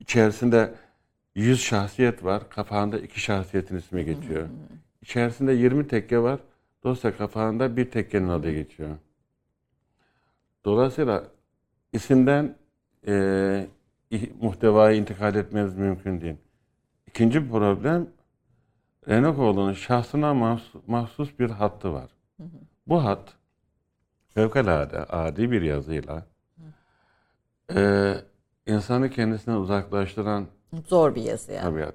[0.00, 0.74] İçerisinde
[1.34, 2.50] 100 şahsiyet var.
[2.50, 4.48] Kapağında iki şahsiyetin ismi geçiyor.
[5.02, 6.40] İçerisinde 20 tekke var.
[6.84, 8.96] Dosya kapağında bir tekkenin adı geçiyor.
[10.64, 11.24] Dolayısıyla
[11.92, 12.56] isimden
[13.06, 13.66] e,
[14.40, 16.36] muhtevayı intikal etmeniz mümkün değil.
[17.06, 18.06] İkinci problem
[19.08, 22.10] Renokoğlu'nun şahsına mahsus, bir hattı var.
[22.86, 23.34] Bu hat
[24.34, 26.26] fevkalade adi bir yazıyla
[27.74, 28.14] e,
[28.66, 30.46] insanı kendisine uzaklaştıran
[30.86, 31.62] Zor bir yazı yani.
[31.62, 31.94] tabiat.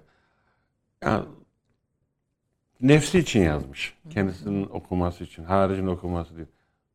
[1.03, 1.25] Yani,
[2.81, 3.97] nefsi için yazmış.
[4.09, 5.43] Kendisinin okuması için.
[5.43, 6.47] Haricin okuması değil.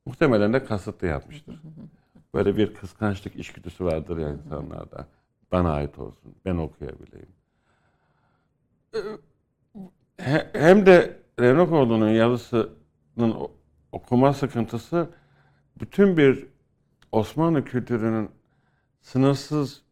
[0.07, 1.61] Muhtemelen de kasıtlı yapmıştır.
[2.35, 5.07] Böyle bir kıskançlık içgüdüsü vardır ya insanlarda.
[5.53, 6.35] Bana ait olsun.
[6.45, 7.33] Ben okuyabileyim.
[10.19, 13.35] He- Hem de Renokoğlu'nun yazısının
[13.93, 15.09] okuma sıkıntısı
[15.81, 16.47] bütün bir
[17.13, 18.31] Osmanlı kültürünün
[19.01, 19.83] sınırsız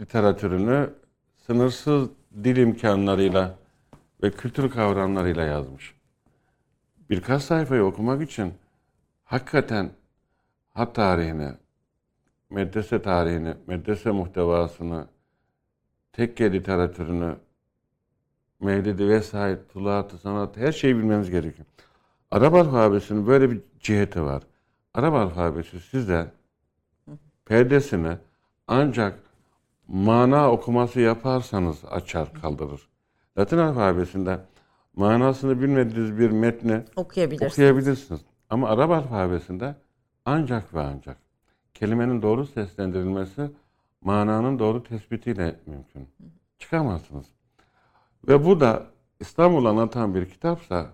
[0.00, 0.90] literatürünü,
[1.36, 2.08] sınırsız
[2.44, 3.58] dil imkanlarıyla
[4.22, 5.94] ve kültür kavramlarıyla yazmış.
[7.10, 8.54] Birkaç sayfayı okumak için
[9.24, 9.90] hakikaten
[10.74, 11.52] hat tarihini,
[12.50, 15.06] medrese tarihini, medrese muhtevasını,
[16.12, 17.36] tekke literatürünü,
[18.60, 21.66] mevlidi vesaire, tuluatı, sanatı her şeyi bilmemiz gerekiyor.
[22.30, 24.42] Arap alfabesinin böyle bir ciheti var.
[24.94, 26.32] Arap alfabesi size
[27.44, 28.16] perdesini
[28.66, 29.18] ancak
[29.88, 32.88] mana okuması yaparsanız açar kaldırır.
[33.38, 34.38] Latin alfabesinde
[34.96, 37.52] manasını bilmediğiniz bir metni okuyabilirsiniz.
[37.52, 38.20] okuyabilirsiniz.
[38.50, 39.74] Ama Arap alfabesinde
[40.24, 41.16] ancak ve ancak
[41.74, 43.50] kelimenin doğru seslendirilmesi
[44.00, 46.08] mananın doğru tespitiyle mümkün.
[46.58, 47.26] Çıkamazsınız.
[48.28, 48.86] Ve bu da
[49.20, 50.92] İstanbul anlatan bir kitapsa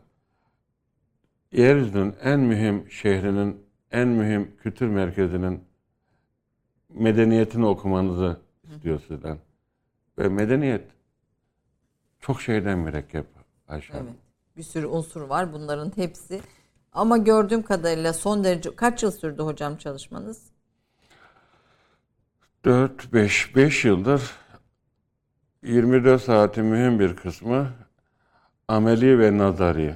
[1.52, 5.64] yeryüzünün en mühim şehrinin, en mühim kültür merkezinin
[6.88, 9.38] medeniyetini okumanızı istiyor sizden.
[10.18, 10.84] Ve medeniyet
[12.20, 13.26] çok şeyden mürekkep
[13.68, 13.92] Ayşe.
[13.96, 14.12] Evet.
[14.56, 16.40] Bir sürü unsur var bunların hepsi.
[16.92, 20.42] Ama gördüğüm kadarıyla son derece kaç yıl sürdü hocam çalışmanız?
[22.64, 24.43] 4 5 5 yıldır
[25.64, 27.68] 24 saatin mühim bir kısmı
[28.68, 29.94] ameli ve nazari.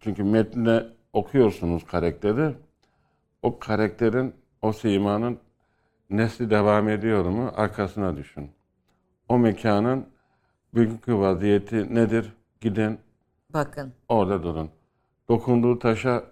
[0.00, 2.54] Çünkü metne okuyorsunuz karakteri.
[3.42, 5.38] O karakterin, o simanın
[6.10, 8.50] nesli devam ediyor mu arkasına düşün.
[9.28, 10.06] O mekanın
[10.74, 12.32] bugünkü vaziyeti nedir?
[12.60, 12.98] Gidin
[13.54, 13.92] Bakın.
[14.08, 14.70] orada durun.
[15.28, 16.24] Dokunduğu taşa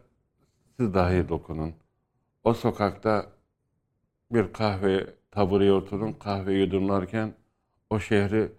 [0.77, 1.75] siz dahi dokunun.
[2.45, 3.27] O sokakta
[4.31, 7.35] bir kahve tabureye oturun, kahve yudumlarken
[7.91, 8.53] o şehri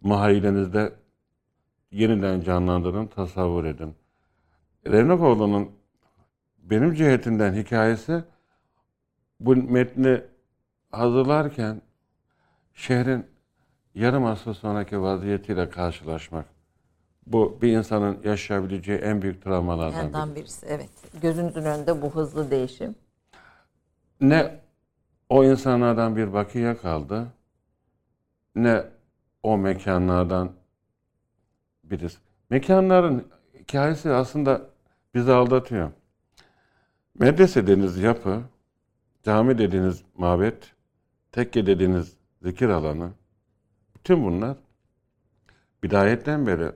[0.00, 0.92] mahallenizde
[1.90, 3.94] yeniden canlandırın, tasavvur edin.
[4.86, 5.70] Revnakoğlu'nun
[6.58, 8.24] benim cihetinden hikayesi
[9.40, 10.20] bu metni
[10.90, 11.82] hazırlarken
[12.74, 13.26] şehrin
[13.94, 16.46] yarım asır sonraki vaziyetiyle karşılaşmak.
[17.26, 20.36] Bu bir insanın yaşayabileceği en büyük travmalardan biri.
[20.36, 20.66] Birisi.
[20.66, 20.90] Evet.
[21.22, 22.94] Gözünüzün önünde bu hızlı değişim.
[24.20, 24.60] Ne
[25.28, 27.26] o insanlardan bir bakiye kaldı,
[28.54, 28.84] ne
[29.48, 30.52] o mekanlardan
[31.84, 32.18] birisi.
[32.50, 34.66] Mekanların hikayesi aslında
[35.14, 35.90] bizi aldatıyor.
[37.18, 38.42] Medrese dediğiniz yapı,
[39.22, 40.74] cami dediğiniz mabet,
[41.32, 43.10] tekke dediğiniz zikir alanı,
[43.96, 44.56] bütün bunlar
[45.82, 46.72] bidayetten beri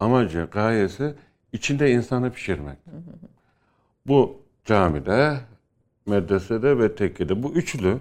[0.00, 1.14] amacı, gayesi
[1.52, 2.78] içinde insanı pişirmek.
[4.06, 5.40] Bu camide,
[6.06, 7.98] medresede ve tekkede bu üçlü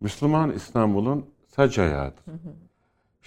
[0.00, 2.24] Müslüman İstanbul'un sac ayağıdır.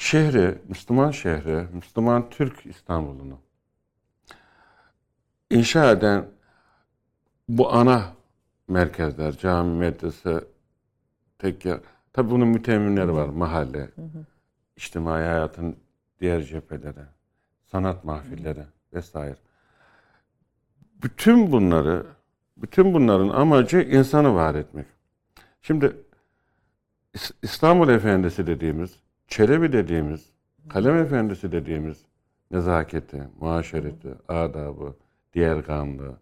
[0.01, 3.39] Şehri, Müslüman şehri, Müslüman Türk İstanbul'unu
[5.49, 6.25] inşa eden
[7.49, 8.13] bu ana
[8.67, 10.43] merkezler, cami, medrese,
[11.39, 11.79] tekke,
[12.13, 13.89] tabi bunun mütemimleri var, mahalle,
[14.75, 15.75] içtimai hayatın
[16.21, 17.05] diğer cepheleri,
[17.65, 19.37] sanat mahfilleri vesaire.
[21.03, 22.05] Bütün bunları,
[22.57, 24.85] bütün bunların amacı insanı var etmek.
[25.61, 25.95] Şimdi
[27.13, 30.29] İs- İstanbul Efendisi dediğimiz, Çelebi dediğimiz,
[30.69, 32.05] Kalem Efendisi dediğimiz
[32.51, 34.95] nezaketi, muaşereti, adabı,
[35.33, 36.19] diğerganlığı,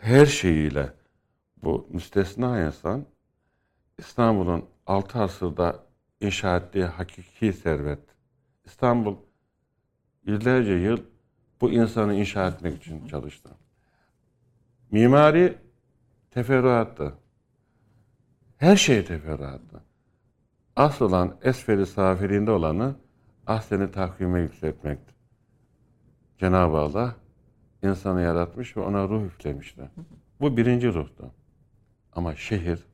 [0.00, 0.92] her şeyiyle
[1.62, 3.06] bu müstesna insan
[3.98, 5.84] İstanbul'un 6 asırda
[6.20, 8.02] inşa ettiği hakiki servet.
[8.64, 9.16] İstanbul
[10.24, 10.98] yüzlerce yıl
[11.60, 13.50] bu insanı inşa etmek için çalıştı.
[14.90, 15.58] Mimari
[16.30, 17.14] teferruattı.
[18.56, 19.85] Her şey teferruattı.
[20.76, 22.96] Asıl olan esferi safirinde olanı
[23.46, 25.14] ahseni takvime yükseltmekti.
[26.38, 27.16] Cenab-ı Allah
[27.82, 29.90] insanı yaratmış ve ona ruh üflemişti.
[30.40, 31.30] Bu birinci ruhtu.
[32.12, 32.86] Ama şehir,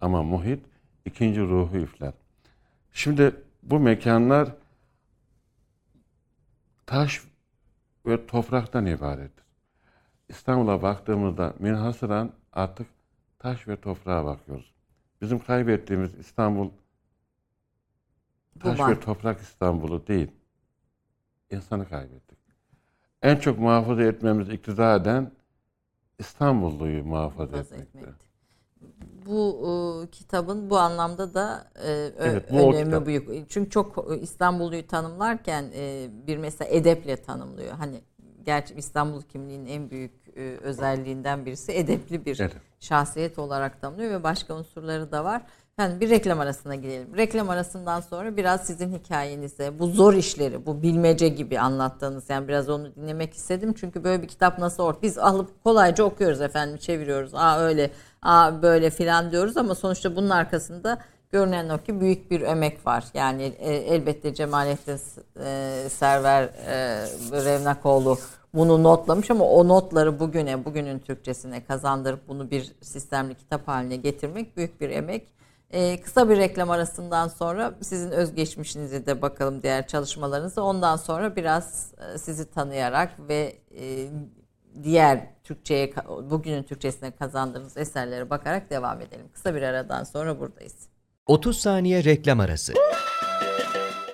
[0.00, 0.66] ama muhit
[1.04, 2.12] ikinci ruhu üfler.
[2.92, 4.54] Şimdi bu mekanlar
[6.86, 7.22] taş
[8.06, 9.44] ve topraktan ibarettir.
[10.28, 12.86] İstanbul'a baktığımızda minhasıran artık
[13.38, 14.74] taş ve toprağa bakıyoruz.
[15.22, 16.70] Bizim kaybettiğimiz İstanbul
[18.60, 20.30] taş ve toprak İstanbul'u değil.
[21.50, 22.38] İnsanı kaybettik.
[23.22, 25.30] En çok muhafaza etmemiz iktidar eden
[26.18, 27.98] İstanbulluyu muhafaza muhafaza etmekti.
[27.98, 28.26] etmekti.
[29.26, 29.68] Bu
[30.06, 33.50] e, kitabın bu anlamda da e, Evet, bu önemi büyük.
[33.50, 37.72] Çünkü çok e, İstanbulluyu tanımlarken e, bir mesela edeple tanımlıyor.
[37.72, 38.00] Hani
[38.44, 42.56] gerçi İstanbul kimliğinin en büyük e, özelliğinden birisi edepli bir Evet.
[42.80, 45.42] şahsiyet olarak tanımlıyor ve başka unsurları da var.
[45.80, 47.16] Yani bir reklam arasına gidelim.
[47.16, 52.68] Reklam arasından sonra biraz sizin hikayenize, bu zor işleri, bu bilmece gibi anlattığınız yani biraz
[52.68, 53.74] onu dinlemek istedim.
[53.80, 55.02] Çünkü böyle bir kitap nasıl ort?
[55.02, 57.34] Biz alıp kolayca okuyoruz efendim, çeviriyoruz.
[57.34, 57.90] Aa öyle,
[58.22, 60.98] aa böyle filan diyoruz ama sonuçta bunun arkasında
[61.32, 63.04] Görünen o ki büyük bir emek var.
[63.14, 65.00] Yani e, elbette Cemalettin
[65.40, 67.06] e, Server e,
[67.44, 68.18] Revnakoğlu
[68.54, 74.56] bunu notlamış ama o notları bugüne, bugünün Türkçesine kazandırıp bunu bir sistemli kitap haline getirmek
[74.56, 75.36] büyük bir emek.
[75.76, 80.62] Ee, kısa bir reklam arasından sonra sizin özgeçmişinize de bakalım diğer çalışmalarınızı.
[80.62, 84.08] Ondan sonra biraz e, sizi tanıyarak ve e,
[84.82, 85.94] diğer Türkçe'ye
[86.30, 89.26] bugünün Türkçesine kazandığınız eserlere bakarak devam edelim.
[89.32, 90.88] Kısa bir aradan sonra buradayız.
[91.26, 92.72] 30 saniye reklam arası.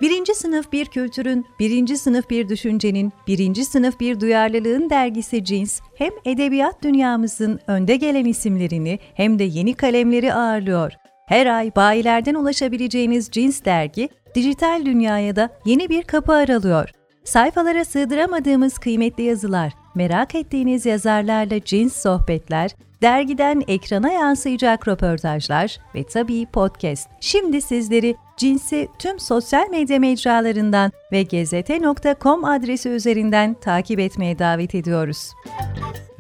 [0.01, 6.13] Birinci sınıf bir kültürün, birinci sınıf bir düşüncenin, birinci sınıf bir duyarlılığın dergisi Cins, hem
[6.25, 10.93] edebiyat dünyamızın önde gelen isimlerini hem de yeni kalemleri ağırlıyor.
[11.27, 16.91] Her ay bayilerden ulaşabileceğiniz Cins dergi, dijital dünyaya da yeni bir kapı aralıyor.
[17.25, 22.71] Sayfalara sığdıramadığımız kıymetli yazılar, merak ettiğiniz yazarlarla cins sohbetler,
[23.03, 27.09] dergiden ekrana yansıyacak röportajlar ve tabii podcast.
[27.21, 35.31] Şimdi sizleri cinsi tüm sosyal medya mecralarından ve gezete.com adresi üzerinden takip etmeye davet ediyoruz.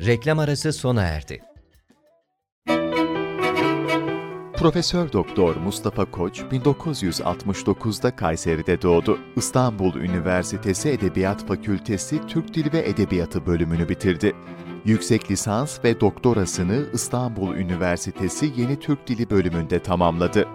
[0.06, 1.51] Reklam arası sona erdi.
[4.62, 9.18] Profesör Doktor Mustafa Koç 1969'da Kayseri'de doğdu.
[9.36, 14.32] İstanbul Üniversitesi Edebiyat Fakültesi Türk Dili ve Edebiyatı bölümünü bitirdi.
[14.84, 20.48] Yüksek lisans ve doktorasını İstanbul Üniversitesi Yeni Türk Dili bölümünde tamamladı.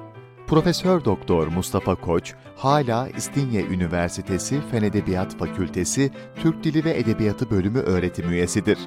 [0.47, 7.79] Profesör Doktor Mustafa Koç hala İstinye Üniversitesi Fen Edebiyat Fakültesi Türk Dili ve Edebiyatı bölümü
[7.79, 8.77] öğretim üyesidir.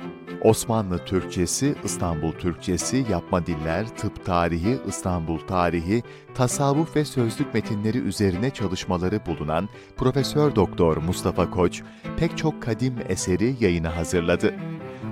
[0.42, 6.02] Osmanlı Türkçesi, İstanbul Türkçesi, yapma diller, tıp tarihi, İstanbul tarihi,
[6.34, 11.82] tasavvuf ve sözlük metinleri üzerine çalışmaları bulunan Profesör Doktor Mustafa Koç
[12.16, 14.54] pek çok kadim eseri yayına hazırladı.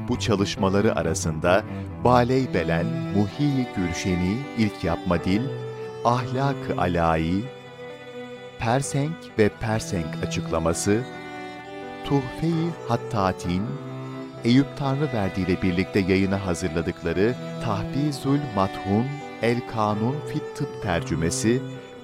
[0.08, 1.64] Bu çalışmaları arasında
[2.04, 5.42] Baley Belen, Muhi Gülşeni, İlk Yapma Dil,
[6.04, 7.44] Ahlak-ı Alayi,
[8.58, 11.02] Persenk ve Persenk açıklaması,
[12.04, 13.62] Tuhfe-i Hattatin,
[14.44, 17.34] Eyüp Tanrıverdi ile birlikte yayına hazırladıkları
[17.64, 19.06] Tahbizül Mathun,
[19.42, 21.62] El Kanun Fit Tıp tercümesi,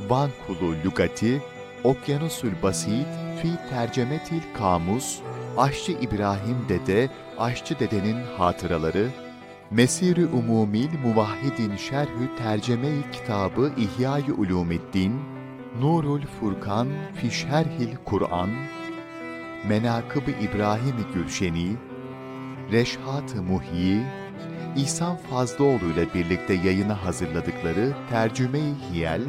[0.08, 1.42] Van Kulu Lugati,
[1.84, 3.06] Okyanusül Basit
[3.42, 5.18] Fi Tercemetil Kamus,
[5.56, 9.08] Aşçı İbrahim Dede, Aşçı Dede'nin hatıraları,
[9.74, 15.20] Mesir-i Umumil Muvahhidin Şerhü Terceme-i Kitabı İhya-i Ulumiddin,
[15.80, 17.28] Nurul Furkan Fi
[18.04, 18.50] Kur'an,
[19.68, 21.76] Menakıb-ı İbrahim-i Gülşeni,
[22.72, 24.02] Reşhat-ı Muhyi,
[24.76, 29.22] İhsan Fazlıoğlu ile birlikte yayına hazırladıkları Tercüme-i Hiyel,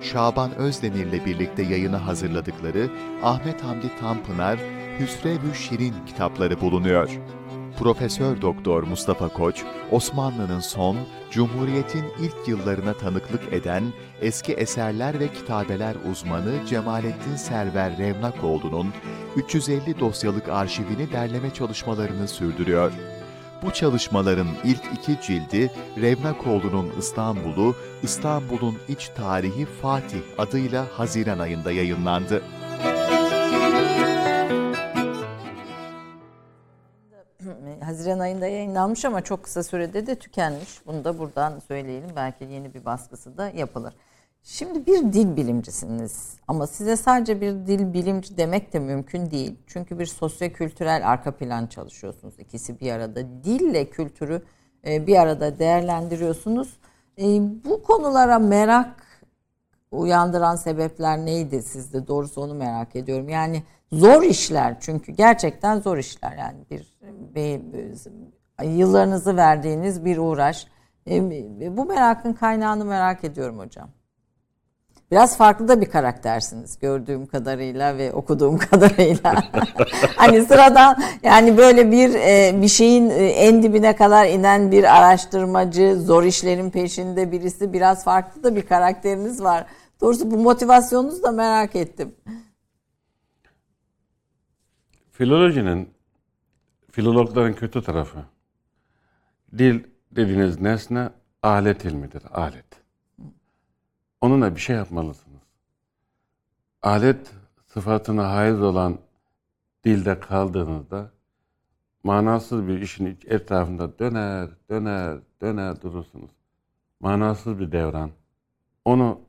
[0.00, 2.90] Şaban Özdemir ile birlikte yayına hazırladıkları
[3.22, 4.58] Ahmet Hamdi Tanpınar,
[5.00, 7.18] Hüsrev-ü Şirin kitapları bulunuyor.
[7.82, 10.96] Profesör Doktor Mustafa Koç, Osmanlı'nın son,
[11.30, 13.82] Cumhuriyet'in ilk yıllarına tanıklık eden
[14.20, 18.86] eski eserler ve kitabeler uzmanı Cemalettin Server Revnakoğlu'nun
[19.36, 22.92] 350 dosyalık arşivini derleme çalışmalarını sürdürüyor.
[23.62, 32.42] Bu çalışmaların ilk iki cildi Revnakoğlu'nun İstanbul'u, İstanbul'un İç Tarihi Fatih adıyla Haziran ayında yayınlandı.
[37.92, 40.86] Haziran ayında yayınlanmış ama çok kısa sürede de tükenmiş.
[40.86, 42.10] Bunu da buradan söyleyelim.
[42.16, 43.94] Belki yeni bir baskısı da yapılır.
[44.42, 49.58] Şimdi bir dil bilimcisiniz ama size sadece bir dil bilimci demek de mümkün değil.
[49.66, 52.34] Çünkü bir sosyokültürel arka plan çalışıyorsunuz.
[52.38, 53.44] İkisi bir arada.
[53.44, 54.42] Dille kültürü
[54.86, 56.76] e, bir arada değerlendiriyorsunuz.
[57.18, 57.24] E,
[57.64, 59.06] bu konulara merak
[59.90, 62.06] uyandıran sebepler neydi sizde?
[62.06, 63.28] Doğrusu onu merak ediyorum.
[63.28, 66.36] Yani zor işler çünkü gerçekten zor işler.
[66.36, 66.91] Yani bir,
[68.64, 70.66] yıllarınızı verdiğiniz bir uğraş.
[71.10, 73.90] E, bu merakın kaynağını merak ediyorum hocam.
[75.10, 79.34] Biraz farklı da bir karaktersiniz gördüğüm kadarıyla ve okuduğum kadarıyla.
[80.16, 86.00] hani sıradan yani böyle bir e, bir şeyin e, en dibine kadar inen bir araştırmacı,
[86.00, 89.66] zor işlerin peşinde birisi biraz farklı da bir karakteriniz var.
[90.00, 92.14] Doğrusu bu motivasyonunuzu da merak ettim.
[95.12, 95.88] Filolojinin,
[96.92, 98.24] filologların kötü tarafı.
[99.58, 101.10] Dil dediğiniz nesne
[101.42, 102.82] alet ilmidir, alet.
[104.20, 105.42] Onunla bir şey yapmalısınız.
[106.82, 107.32] Alet
[107.66, 108.98] sıfatına haiz olan
[109.84, 111.10] dilde kaldığınızda
[112.04, 116.30] manasız bir işin etrafında döner, döner, döner durursunuz.
[117.00, 118.10] Manasız bir devran.
[118.84, 119.20] Onu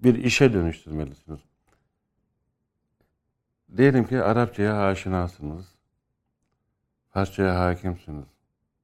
[0.00, 1.40] bir işe dönüştürmelisiniz.
[3.76, 5.77] Diyelim ki Arapçaya aşinasınız.
[7.18, 8.24] Farsçaya hakimsiniz.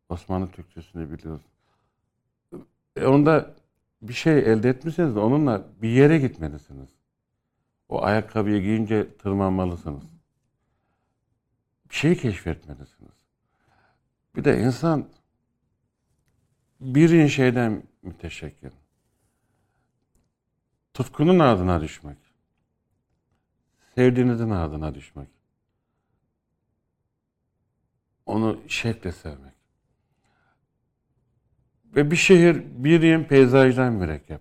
[0.09, 1.53] Osmanlı Türkçesini biliyorsunuz.
[2.97, 3.55] E onda
[4.03, 6.89] bir şey elde etmişseniz onunla bir yere gitmelisiniz.
[7.89, 10.03] O ayakkabıyı giyince tırmanmalısınız.
[11.91, 13.13] Bir şeyi keşfetmelisiniz.
[14.37, 15.09] Bir de insan
[16.81, 18.73] bir şeyden müteşekkir.
[20.95, 22.19] Tutkunun ardına düşmek.
[23.95, 25.34] Sevdiğinizin ardına düşmek.
[28.27, 29.55] Onu şekle sevmek.
[31.97, 34.41] Ve bir şehir bir yığın peyzajdan mürekkep.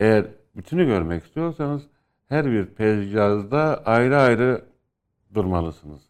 [0.00, 0.26] Eğer
[0.56, 1.82] bütünü görmek istiyorsanız
[2.28, 4.64] her bir peyzajda ayrı ayrı
[5.34, 6.02] durmalısınız.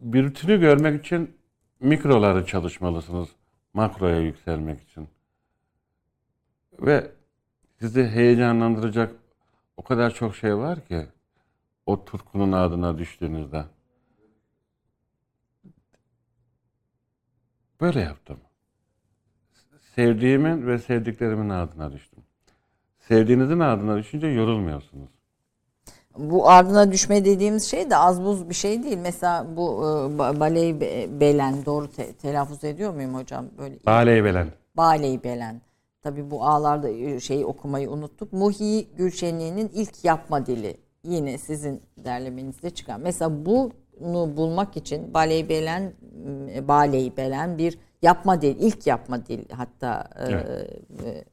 [0.00, 1.36] Bir bütünü görmek için
[1.80, 3.28] mikroları çalışmalısınız
[3.74, 5.08] makroya yükselmek için.
[6.80, 7.12] Ve
[7.80, 9.14] sizi heyecanlandıracak
[9.76, 11.06] o kadar çok şey var ki
[11.86, 13.64] o tutkunun adına düştüğünüzde.
[17.80, 18.38] Böyle yaptım.
[19.94, 22.24] Sevdiğimin ve sevdiklerimin adına düştüm.
[22.98, 25.08] Sevdiğinizin adına düşünce yorulmuyorsunuz.
[26.18, 28.98] Bu ardına düşme dediğimiz şey de az buz bir şey değil.
[29.02, 30.80] Mesela bu e, baley
[31.20, 33.46] belen doğru te, telaffuz ediyor muyum hocam?
[33.58, 34.48] Böyle Baley belen.
[34.76, 35.60] Baley belen.
[36.02, 38.32] Tabi bu ağlarda şeyi okumayı unuttuk.
[38.32, 40.76] Muhi Gülşenli'nin ilk yapma dili.
[41.04, 43.00] Yine sizin derlemenizde çıkan.
[43.00, 43.72] Mesela bunu
[44.36, 45.92] bulmak için baley belen
[46.68, 51.26] baley belen bir yapma dil, ilk yapma dil hatta e, evet.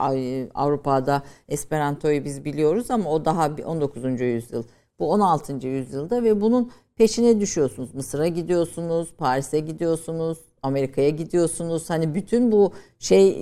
[0.00, 4.20] e, Avrupa'da Esperanto'yu biz biliyoruz ama o daha 19.
[4.20, 4.62] yüzyıl.
[4.98, 5.66] Bu 16.
[5.66, 7.94] yüzyılda ve bunun peşine düşüyorsunuz.
[7.94, 11.90] Mısır'a gidiyorsunuz, Paris'e gidiyorsunuz, Amerika'ya gidiyorsunuz.
[11.90, 13.36] Hani bütün bu şey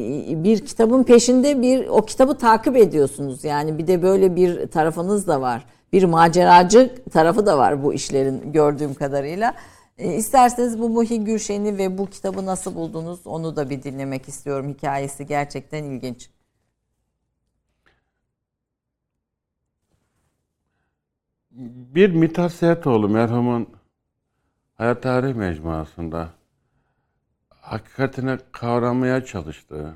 [0.45, 3.45] bir kitabın peşinde bir o kitabı takip ediyorsunuz.
[3.45, 5.67] Yani bir de böyle bir tarafınız da var.
[5.95, 9.55] Bir maceracı tarafı da var bu işlerin gördüğüm kadarıyla.
[9.99, 14.69] E, isterseniz bu Muhi Gülşen'i ve bu kitabı nasıl buldunuz onu da bir dinlemek istiyorum.
[14.69, 16.31] Hikayesi gerçekten ilginç.
[21.95, 23.69] Bir Mithat Seyhatoğlu merhumun
[24.75, 26.29] Hayat Tarih Mecmuası'nda
[27.51, 29.95] hakikatini kavramaya çalıştığı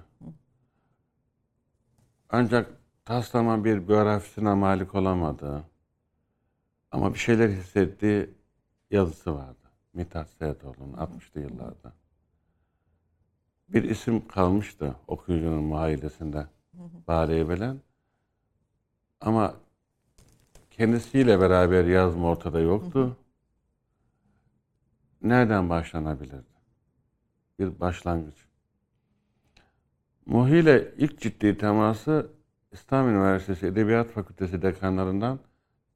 [2.30, 2.70] ancak
[3.04, 5.67] taslama bir biyografisine malik olamadığı
[6.90, 8.30] ama bir şeyler hissettiği
[8.90, 9.68] yazısı vardı.
[9.92, 11.92] Mithat Seyhatoğlu'nun 60'lı yıllarda.
[13.68, 16.46] Bir isim kalmıştı okuyucunun muailesinde.
[17.08, 17.80] Bale Belen.
[19.20, 19.54] Ama
[20.70, 23.16] kendisiyle beraber yazma ortada yoktu.
[25.22, 26.58] Nereden başlanabilirdi?
[27.58, 28.46] Bir başlangıç.
[30.26, 32.30] Muhi ile ilk ciddi teması
[32.72, 35.38] İstanbul Üniversitesi Edebiyat Fakültesi dekanlarından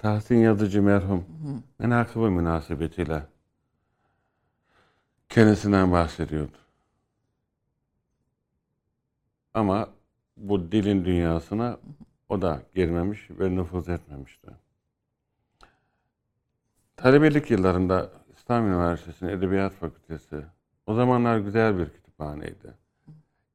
[0.02, 1.24] Tahsin Yazıcı merhum
[1.78, 3.22] menakıbı münasebetiyle
[5.28, 6.56] kendisinden bahsediyordu.
[9.54, 9.88] Ama
[10.36, 11.78] bu dilin dünyasına
[12.28, 14.50] o da girmemiş ve nüfuz etmemişti.
[16.96, 20.44] Talebelik yıllarında İstanbul Üniversitesi'nin Edebiyat Fakültesi
[20.86, 22.74] o zamanlar güzel bir kütüphaneydi.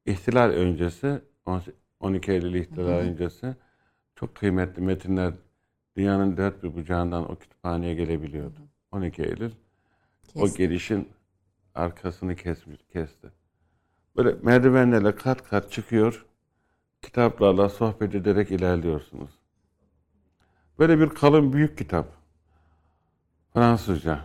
[0.06, 1.20] İhtilal öncesi,
[2.00, 3.56] 12 Eylül ihtilal öncesi
[4.16, 5.32] çok kıymetli metinler
[5.98, 8.58] dünyanın dört bir bucağından o kütüphaneye gelebiliyordu.
[8.92, 9.50] 12 Eylül
[10.22, 10.40] Kesin.
[10.40, 11.08] o gelişin
[11.74, 13.28] arkasını kesmiş, kesti.
[14.16, 16.26] Böyle merdivenlerle kat kat çıkıyor,
[17.02, 19.30] kitaplarla sohbet ederek ilerliyorsunuz.
[20.78, 22.06] Böyle bir kalın büyük kitap.
[23.54, 24.24] Fransızca.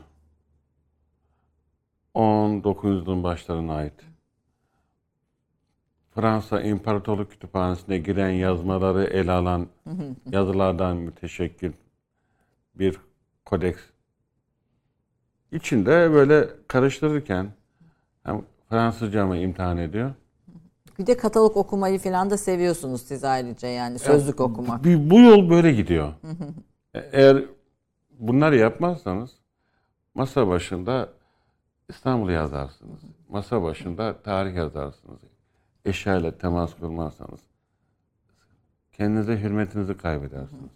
[2.15, 4.12] 1900'lün başlarına ait.
[6.15, 9.67] Fransa İmparatorluk Kütüphanesi'ne giren yazmaları ele alan
[10.31, 11.71] yazılardan müteşekkil
[12.75, 12.99] bir
[13.45, 13.81] kodeks
[15.51, 17.51] İçinde böyle karıştırırken
[18.23, 20.13] hem Fransızca mı imtihan ediyor?
[20.99, 24.83] Bir de katalog okumayı falan da seviyorsunuz siz ayrıca yani sözlük ya, okumak.
[24.83, 26.13] Bu, yol böyle gidiyor.
[26.95, 27.45] E, eğer
[28.19, 29.31] bunları yapmazsanız
[30.15, 31.09] masa başında
[31.89, 32.99] İstanbul'u yazarsınız.
[33.29, 35.19] Masa başında tarih yazarsınız.
[35.85, 37.39] Eşyayla temas kurmazsanız
[38.91, 40.71] kendinize hürmetinizi kaybedersiniz.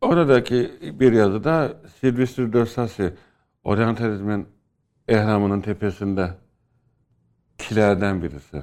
[0.00, 3.14] Oradaki bir yazıda Silvestri de Sassi,
[3.64, 4.48] oryantalizmin
[5.08, 6.34] ehramının tepesinde
[7.58, 8.62] kilerden birisi.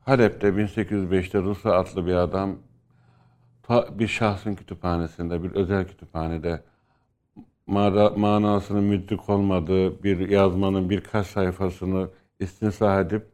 [0.00, 2.58] Halep'te 1805'te Rus adlı bir adam
[3.70, 6.62] bir şahsın kütüphanesinde, bir özel kütüphanede
[7.66, 13.32] manasının müdrik olmadığı bir yazmanın birkaç sayfasını istinsah edip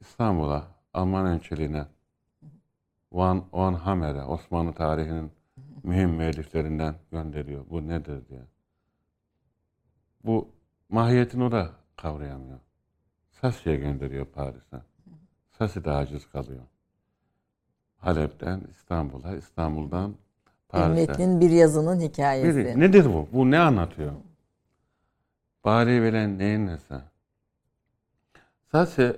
[0.00, 1.86] İstanbul'a, Alman önçeliğine
[3.12, 5.32] Van, Van Hamer'e, Osmanlı tarihinin
[5.82, 7.64] mühim müelliflerinden gönderiyor.
[7.70, 8.42] Bu nedir diye.
[10.24, 10.48] Bu
[10.88, 12.58] mahiyetini o da kavrayamıyor.
[13.30, 14.82] Sasi'ye gönderiyor Paris'e.
[15.50, 16.62] Sasi de aciz kalıyor.
[17.96, 20.14] Halep'ten İstanbul'a, İstanbul'dan
[20.74, 21.06] Bir Paris'e.
[21.06, 22.58] metnin bir yazının hikayesi.
[22.58, 23.28] Biri, nedir bu?
[23.32, 24.12] Bu ne anlatıyor?
[25.64, 26.94] Bari veren neyin nesi?
[28.72, 29.16] Sasi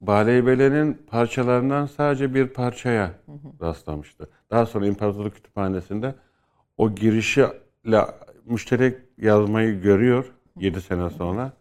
[0.00, 3.12] Baleybele'nin parçalarından sadece bir parçaya
[3.60, 4.30] rastlamıştı.
[4.50, 6.14] Daha sonra İmparatorluk Kütüphanesi'nde
[6.76, 8.06] o girişiyle
[8.44, 11.52] müşterek yazmayı görüyor 7 sene sonra.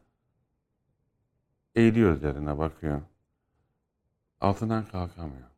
[1.75, 3.01] Eğiliyor üzerine bakıyor.
[4.41, 5.50] Altından kalkamıyor.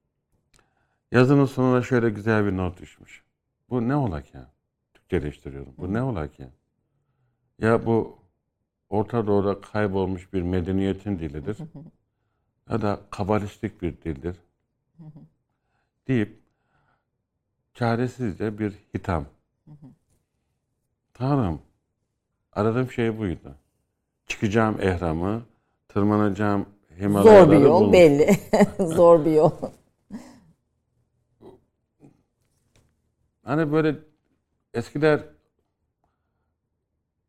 [1.14, 3.24] Yazının sonuna şöyle güzel bir not düşmüş.
[3.70, 4.38] Bu ne ola ki?
[4.94, 5.74] Türkçeleştiriyorum.
[5.78, 6.48] Bu ne ola ki?
[7.60, 8.18] Ya bu
[8.90, 11.58] Orta Doğu'da kaybolmuş bir medeniyetin dilidir.
[12.70, 14.36] Ya da kabalistik bir dildir.
[16.08, 16.40] Deyip
[17.74, 19.26] çaresizce bir hitam.
[21.14, 21.62] Tanrım,
[22.54, 23.56] aradığım şey buydu.
[24.28, 25.44] Çıkacağım ehramı,
[25.88, 26.66] tırmanacağım
[27.00, 27.94] Himalayaları Zor bir yol bulmuş.
[27.94, 28.38] belli.
[28.80, 29.52] Zor bir yol.
[33.44, 33.96] Hani böyle
[34.74, 35.24] eskiler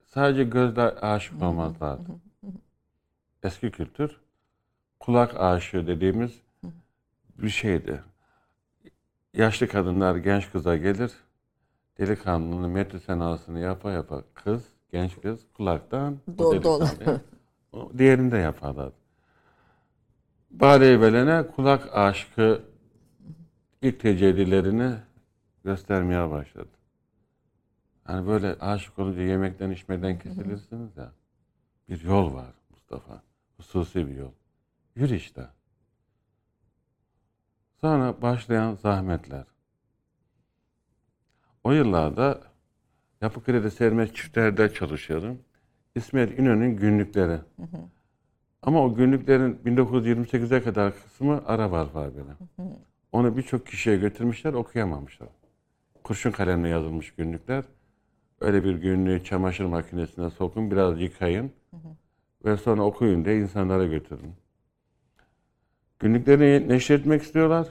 [0.07, 2.11] sadece gözle aşık olmazlardı.
[3.43, 4.21] Eski kültür
[5.01, 6.41] kulak aşığı dediğimiz
[7.39, 8.03] bir şeydi.
[9.35, 11.13] Yaşlı kadınlar genç kıza gelir,
[11.99, 16.53] delikanlının metri senasını yapa yapa kız, genç kız kulaktan Do- dolu.
[16.53, 17.21] delikanlıya,
[17.73, 18.93] o diğerini de yaparlar.
[20.51, 22.63] Bari belene kulak aşkı
[23.83, 24.95] ilk tecellilerini
[25.65, 26.71] göstermeye başladı.
[28.05, 31.13] Hani böyle aşık olunca yemekten içmeden kesilirsiniz ya.
[31.89, 33.23] Bir yol var Mustafa.
[33.57, 34.33] Hususi bir yol.
[34.97, 35.49] Yürü işte.
[37.81, 39.45] Sonra başlayan zahmetler.
[41.65, 42.41] O yıllarda
[43.21, 45.39] Yapı Kredi Sermet Çiftler'de çalışıyordum.
[45.95, 47.39] İsmail İnönü'nün günlükleri.
[48.63, 52.31] Ama o günlüklerin 1928'e kadar kısmı Arap alfabeli.
[53.13, 55.29] Onu birçok kişiye götürmüşler, okuyamamışlar.
[56.05, 57.65] Kurşun kalemle yazılmış günlükler.
[58.41, 61.53] Öyle bir günlüğü çamaşır makinesine sokun, biraz yıkayın
[62.45, 64.35] ve sonra okuyun diye insanlara götürün.
[65.99, 67.69] Günlüklerini neşretmek istiyorlar,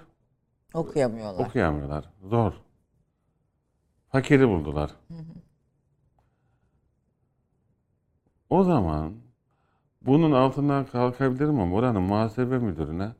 [0.73, 1.45] Okuyamıyorlar.
[1.45, 2.09] okuyamıyorlar.
[2.23, 2.53] Zor.
[4.09, 4.91] Fakiri buldular.
[8.49, 9.13] O zaman
[10.01, 13.11] bunun altından kalkabilirim ama oranın muhasebe müdürüne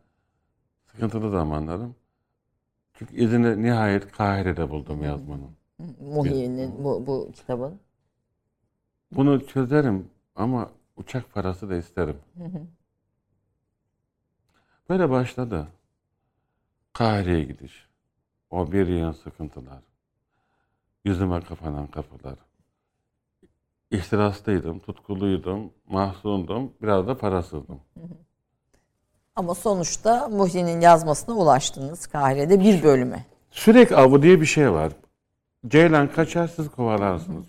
[0.86, 1.96] sıkıntılı zamanlarım.
[2.94, 5.52] Çünkü izini nihayet Kahire'de buldum yazmanın.
[6.00, 7.80] Muhyi'nin bu, bu kitabın.
[9.12, 12.18] Bunu çözerim ama uçak parası da isterim.
[14.90, 15.68] Böyle başladı.
[16.94, 17.88] Kahire'ye gidiş.
[18.50, 19.84] O bir yığın sıkıntılar.
[21.06, 22.36] Yüzüme kapanan kapılar.
[23.92, 27.80] İhtirastaydım, tutkuluydum, mahzundum, biraz da parasızdım.
[29.36, 33.26] Ama sonuçta Muhyi'nin yazmasına ulaştınız Kahire'de bir bölüme.
[33.52, 34.92] Sürek avı diye bir şey var.
[35.68, 37.46] Ceylan kaçar, siz kovalarsınız.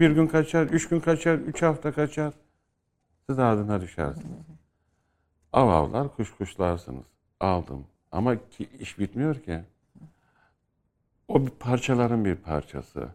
[0.00, 2.32] Bir gün kaçar, üç gün kaçar, üç hafta kaçar.
[3.28, 4.46] Siz ardına düşersiniz.
[5.52, 7.04] Av avlar, kuş kuşlarsınız.
[7.40, 7.84] Aldım.
[8.12, 9.60] Ama ki, iş bitmiyor ki.
[11.28, 13.08] O bir parçaların bir parçası.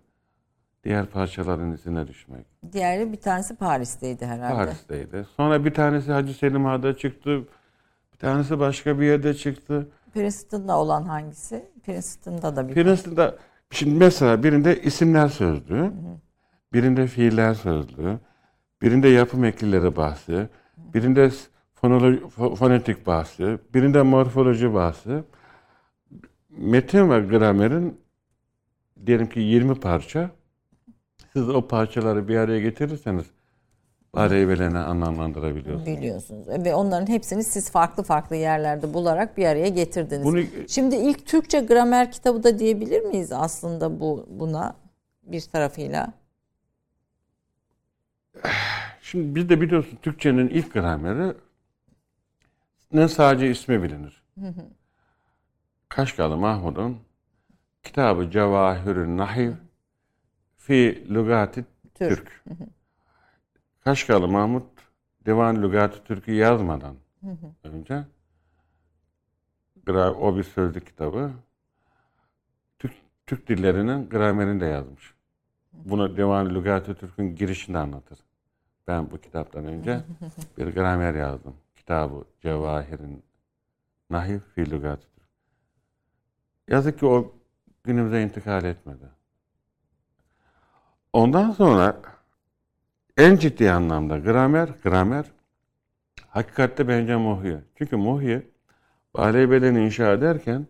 [0.84, 2.46] Diğer parçaların izine düşmek.
[2.74, 4.54] Diğeri bir tanesi Paris'teydi herhalde.
[4.56, 5.26] Paris'teydi.
[5.38, 7.44] Sonra bir tanesi Hacı Selim Ağa'da çıktı.
[8.16, 9.88] Bir tanesi başka bir yerde çıktı.
[10.14, 11.66] Princeton'da olan hangisi?
[11.84, 13.36] Princeton'da da bir Princeton'da
[13.72, 15.92] şimdi mesela birinde isimler sözlüğü,
[16.74, 18.20] birinde fiiller sözlüğü,
[18.82, 20.48] birinde yapım eklileri bahsi,
[20.78, 21.32] birinde
[21.82, 25.24] fonolo- fo- fonetik bahsi, birinde morfoloji bahsi.
[26.50, 28.02] Metin ve gramerin
[29.06, 30.30] diyelim ki 20 parça.
[31.34, 33.26] Siz o parçaları bir araya getirirseniz
[34.32, 35.88] evvelene anlamlandırabiliyorsunuz.
[35.88, 36.48] biliyorsunuz.
[36.48, 40.24] Ve onların hepsini siz farklı farklı yerlerde bularak bir araya getirdiniz.
[40.26, 44.76] Bunu- Şimdi ilk Türkçe gramer kitabı da diyebilir miyiz aslında bu buna
[45.24, 46.14] bir tarafıyla?
[49.02, 51.34] Şimdi biz de biliyorsun Türkçenin ilk grameri
[52.94, 54.24] ne sadece ismi bilinir.
[55.90, 56.98] Kaşgalı Mahmud'un
[57.84, 59.52] kitabı Cevahirün Nahiv
[60.58, 62.10] fi Lugati Türk.
[62.18, 62.44] Türk.
[63.86, 64.64] Kaşgalı Mahmud
[65.26, 66.96] Divan Lugati Türk'ü yazmadan
[67.64, 68.04] önce
[69.86, 71.32] gra- o bir sözlük kitabı
[72.80, 72.94] Türk,
[73.28, 75.14] Türk dillerinin gramerini de yazmış.
[75.74, 78.20] Bunu Divan Lugati Türk'ün girişinde anlatır.
[78.88, 80.02] Ben bu kitaptan önce
[80.58, 81.56] bir gramer yazdım.
[81.76, 83.24] Kitabı Cevahir'in
[84.10, 85.28] Nahif fi Lugati Türk.
[86.68, 87.34] Yazık ki o
[87.84, 89.06] günümüze intikal etmedi.
[91.14, 92.02] Ondan sonra
[93.18, 95.26] en ciddi anlamda gramer, gramer
[96.28, 97.58] Hakikatte bence Muhyi.
[97.78, 98.42] Çünkü Muhyi
[99.14, 100.68] Baleybeleni inşa ederken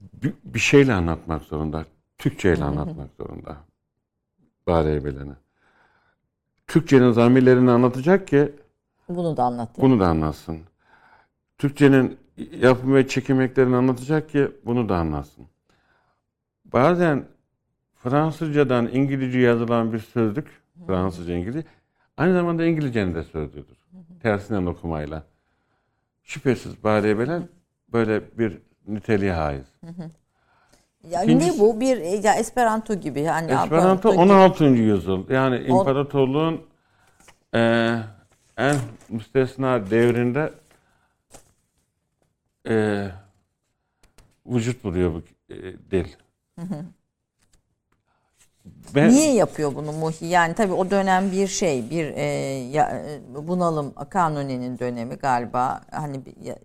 [0.00, 1.84] bir, bir şeyle anlatmak zorunda.
[2.18, 3.56] Türkçe ile anlatmak zorunda.
[4.66, 5.32] Baleybeleni.
[6.66, 8.52] Türkçenin zamirlerini anlatacak ki
[9.08, 9.70] Bunu da anlat.
[9.78, 10.58] bunu da anlatsın.
[11.58, 12.18] Türkçenin
[12.60, 15.46] yapım ve çekim eklerini anlatacak ki bunu da anlatsın.
[16.64, 17.24] Bazen
[17.94, 21.64] Fransızcadan İngilizce yazılan bir sözlük, Fransızca İngilizce,
[22.16, 23.76] aynı zamanda İngilizcenin de sözlüğüdür.
[24.22, 25.22] Tersinden okumayla.
[26.22, 27.48] Şüphesiz Belen
[27.92, 29.66] böyle bir niteliğe haiz.
[31.10, 31.80] Ya İkincisi- ne bu?
[31.80, 34.20] Bir ya Esperanto gibi yani Esperanto gibi.
[34.20, 34.64] 16.
[34.64, 35.30] yüzyıl.
[35.30, 36.62] Yani imparatorluğun
[37.54, 37.98] eee,
[38.56, 38.76] en
[39.08, 40.52] müstesna devrinde
[42.68, 43.10] eee
[44.46, 46.06] vücut buluyor bu eee, dil.
[48.94, 50.26] Ben, Niye yapıyor bunu Muhi?
[50.26, 52.22] Yani tabii o dönem bir şey, bir e,
[52.72, 56.16] ya, e, bunalım Kanuni'nin dönemi galiba hani
[56.46, 56.56] e,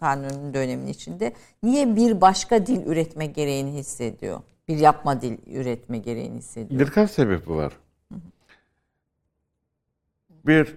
[0.00, 4.40] Kanuni'nin döneminin içinde niye bir başka dil üretme gereğini hissediyor?
[4.68, 6.80] Bir yapma dil üretme gereğini hissediyor.
[6.80, 7.72] Birkaç sebebi var.
[10.46, 10.76] Bir,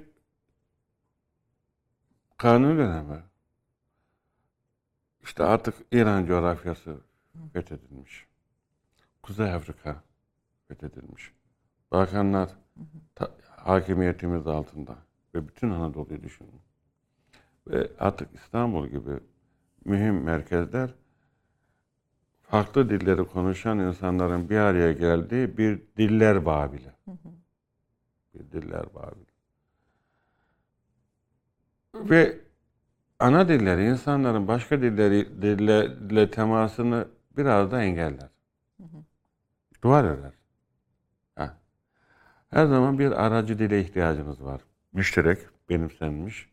[2.38, 3.20] kanun dönemi.
[5.24, 6.96] İşte artık İran coğrafyası
[7.54, 8.26] fethedilmiş.
[9.22, 10.04] Kuzey Afrika
[10.72, 11.34] fethedilmiş.
[11.92, 12.50] Balkanlar
[13.16, 14.98] ta- hakimiyetimiz altında.
[15.36, 16.62] Ve bütün Anadolu'yu düşünün.
[17.68, 19.20] Ve artık İstanbul gibi
[19.86, 20.94] mühim merkezler
[22.44, 26.92] farklı dilleri konuşan insanların bir araya geldiği bir diller Babili.
[28.34, 29.32] Bir diller Babili.
[31.96, 32.40] Ve
[33.20, 37.08] ana dilleri insanların başka dilleri dillerle temasını
[37.38, 38.30] biraz da engeller.
[39.84, 40.41] Duvar örer.
[42.52, 44.62] Her zaman bir aracı dile ihtiyacınız var.
[44.94, 45.38] Müşterek,
[45.70, 46.50] benimsenmiş.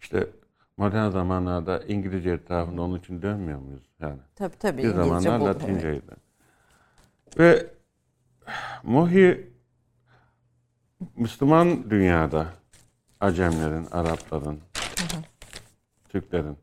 [0.00, 0.26] İşte
[0.76, 3.82] modern zamanlarda İngilizce etrafında onun için dönmüyor muyuz?
[4.00, 5.54] Yani Tabii tabii bir İngilizce zamanlar.
[5.54, 6.16] Latinceydi.
[7.38, 7.66] Ve
[8.82, 9.50] Muhi
[11.16, 12.46] Müslüman dünyada
[13.20, 14.60] Acemlerin, Arapların,
[16.08, 16.58] Türklerin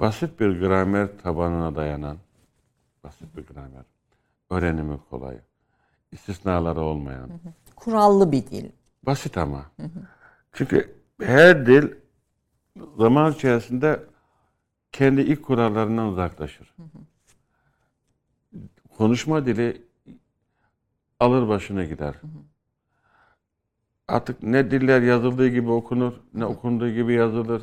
[0.00, 2.16] basit bir gramer tabanına dayanan
[3.04, 3.84] basit bir gramer.
[4.50, 5.38] Öğrenimi kolay.
[6.14, 7.30] İstisnaları olmayan.
[7.76, 8.70] Kurallı bir dil.
[9.02, 9.70] Basit ama.
[10.52, 11.88] Çünkü her dil
[12.98, 14.00] zaman içerisinde
[14.92, 16.74] kendi ilk kurallarından uzaklaşır.
[18.96, 19.82] Konuşma dili
[21.20, 22.14] alır başına gider.
[24.08, 27.62] Artık ne diller yazıldığı gibi okunur, ne okunduğu gibi yazılır.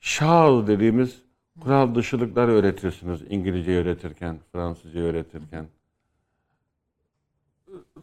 [0.00, 1.22] Şal dediğimiz
[1.60, 5.66] kural dışılıkları öğretiyorsunuz İngilizce öğretirken, Fransızca öğretirken.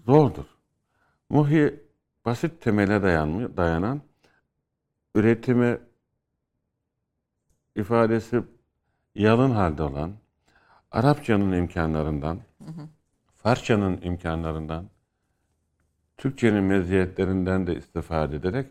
[0.06, 0.46] Zordur.
[1.30, 1.80] Muhi
[2.26, 4.02] basit temele dayanmıyor, dayanan
[5.16, 5.78] üretimi
[7.76, 8.44] ifadesi
[9.16, 10.14] yalın halde olan
[10.92, 12.40] Arapçanın imkanlarından,
[13.36, 14.86] Farsçanın imkanlarından,
[16.18, 18.68] Türkçenin meziyetlerinden de istifade ederek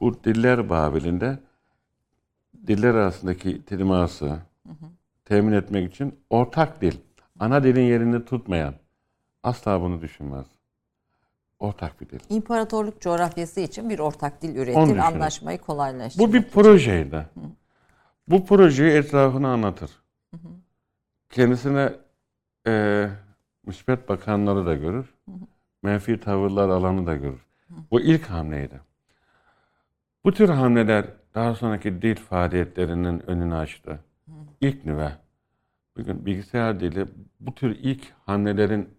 [0.00, 1.38] bu diller babilinde
[2.66, 4.38] diller arasındaki teması
[5.24, 6.98] temin etmek için ortak dil,
[7.38, 8.74] ana dilin yerini tutmayan
[9.46, 10.46] asla bunu düşünmez.
[11.58, 12.20] Ortak bir dil.
[12.28, 16.28] İmparatorluk coğrafyası için bir ortak dil üretir, anlaşmayı kolaylaştırır.
[16.28, 17.26] Bu bir projeydi.
[18.28, 19.90] Bu projeyi etrafına anlatır.
[21.30, 21.92] Kendisine
[22.66, 23.08] e,
[23.66, 25.14] müspet bakanları da görür.
[25.82, 27.46] Menfi tavırlar alanı da görür.
[27.90, 28.80] Bu ilk hamleydi.
[30.24, 33.98] Bu tür hamleler daha sonraki dil faaliyetlerinin önünü açtı.
[34.60, 35.12] İlk nüve.
[35.96, 37.06] Bugün bilgisayar dili
[37.40, 38.95] bu tür ilk hamlelerin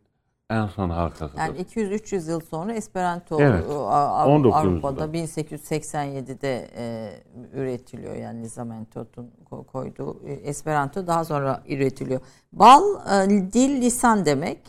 [0.49, 1.37] en son halkasıdır.
[1.39, 3.65] Yani 200-300 yıl sonra Esperanto Evet.
[3.69, 4.55] e, A- Av- 19.
[4.55, 5.17] Avrupa'da yüzyılda.
[5.17, 7.11] 1887'de e,
[7.53, 12.21] üretiliyor yani Lizamentot'un ko- koyduğu e, Esperanto daha sonra üretiliyor.
[12.53, 12.83] Bal
[13.25, 14.59] e, dil lisan demek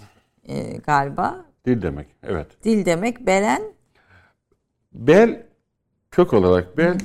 [0.48, 1.44] e, galiba.
[1.66, 2.06] Dil demek.
[2.22, 2.64] Evet.
[2.64, 3.62] Dil demek belen
[4.92, 5.42] Bel
[6.10, 6.98] kök olarak bel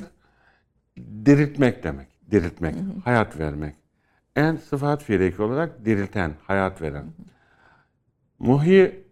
[1.24, 2.08] diriltmek demek.
[2.30, 3.74] Diriltmek, hayat vermek.
[4.36, 7.04] En sıfat fiileki olarak dirilten, hayat veren.
[8.44, 9.04] Muhi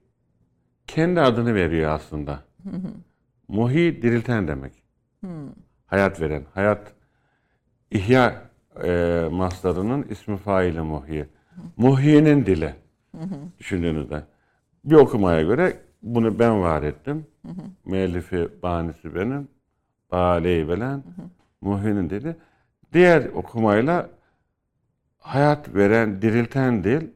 [0.86, 2.42] kendi adını veriyor aslında.
[3.48, 4.82] Muhi dirilten demek.
[5.86, 6.92] Hayat veren, hayat
[7.90, 8.42] ihya
[8.84, 11.28] e, maslarının ismi faili muhi.
[11.76, 12.74] Muhi'nin dili.
[13.58, 14.24] Düşündüğünüzde.
[14.84, 17.26] Bir okumaya göre bunu ben var ettim.
[17.84, 19.48] Müellifi, banisi benim.
[20.10, 21.02] Baleyi veren,
[21.60, 22.36] Muhi'nin dili.
[22.92, 24.10] Diğer okumayla
[25.18, 27.08] hayat veren, dirilten dil.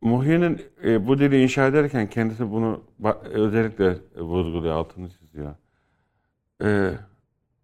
[0.00, 2.84] Muhi'nin e, bu dili inşa ederken kendisi bunu
[3.24, 5.54] özellikle vurguluyor, altını çiziyor.
[6.62, 6.92] e,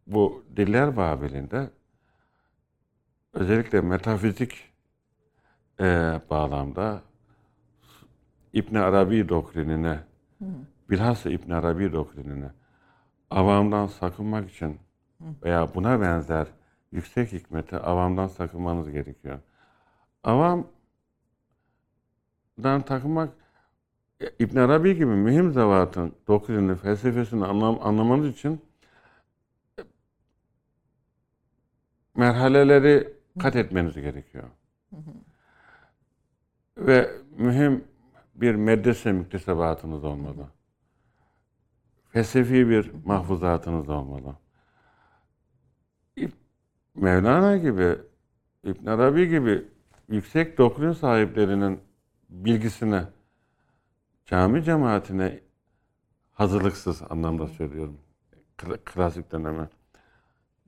[0.07, 1.71] bu diller Babil'inde
[3.33, 4.73] özellikle metafizik
[5.81, 7.03] e, bağlamda
[8.53, 10.01] İbn Arabi doktrinine
[10.91, 12.51] bilhassa İbn Arabi doktrinine
[13.31, 14.79] avamdan sakınmak için
[15.43, 16.47] veya buna benzer
[16.93, 19.39] yüksek hikmeti avamdan sakınmanız gerekiyor.
[22.65, 23.35] Avamdan takınmak
[24.39, 28.61] İbn Arabi gibi mühim zevatın doktrinini, felsefesini anlam, anlamanız için
[32.17, 34.45] merhaleleri kat etmeniz gerekiyor.
[36.79, 37.85] Ve mühim
[38.35, 40.47] bir medrese müktesebatınız olmalı.
[42.09, 44.37] Felsefi bir mahfuzatınız olmalı.
[46.95, 47.99] Mevlana gibi,
[48.65, 49.65] İbn Arabi gibi
[50.09, 51.81] yüksek doktrin sahiplerinin
[52.33, 53.05] bilgisine,
[54.27, 55.41] cami cemaatine
[56.33, 58.01] hazırlıksız anlamda söylüyorum.
[58.85, 59.69] Klasik döneme.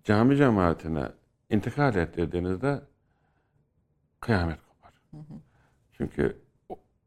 [0.04, 1.12] Cami cemaatine
[1.50, 2.82] intikal ettirdiğinizde
[4.20, 4.92] kıyamet kopar.
[5.92, 6.42] Çünkü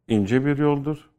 [0.07, 1.09] ince bir yoldur.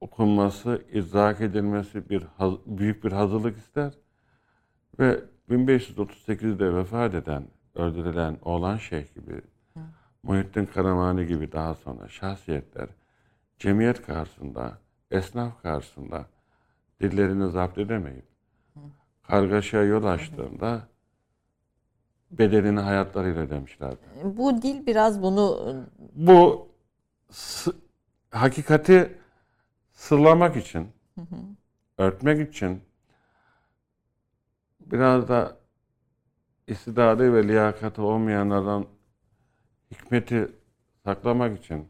[0.00, 2.26] Okunması, izah edilmesi bir
[2.66, 3.94] büyük bir hazırlık ister.
[4.98, 9.42] Ve 1538'de vefat eden, öldürülen oğlan şeyh gibi.
[10.22, 12.88] Muhittin Karamani gibi daha sonra şahsiyetler
[13.58, 14.78] cemiyet karşısında,
[15.10, 16.26] esnaf karşısında
[17.00, 18.24] dillerini zapt edemeyip
[19.22, 20.88] kargaşaya yol açtığında
[22.30, 23.96] bedelini hayatlarıyla ödemişlerdi.
[24.24, 25.76] Bu dil biraz bunu...
[26.14, 26.68] Bu
[28.30, 29.18] hakikati
[29.92, 31.36] sırlamak için, hı hı.
[31.98, 32.82] örtmek için
[34.80, 35.56] biraz da
[36.66, 38.86] istidadı ve liyakati olmayanlardan
[39.90, 40.48] hikmeti
[41.04, 41.88] saklamak için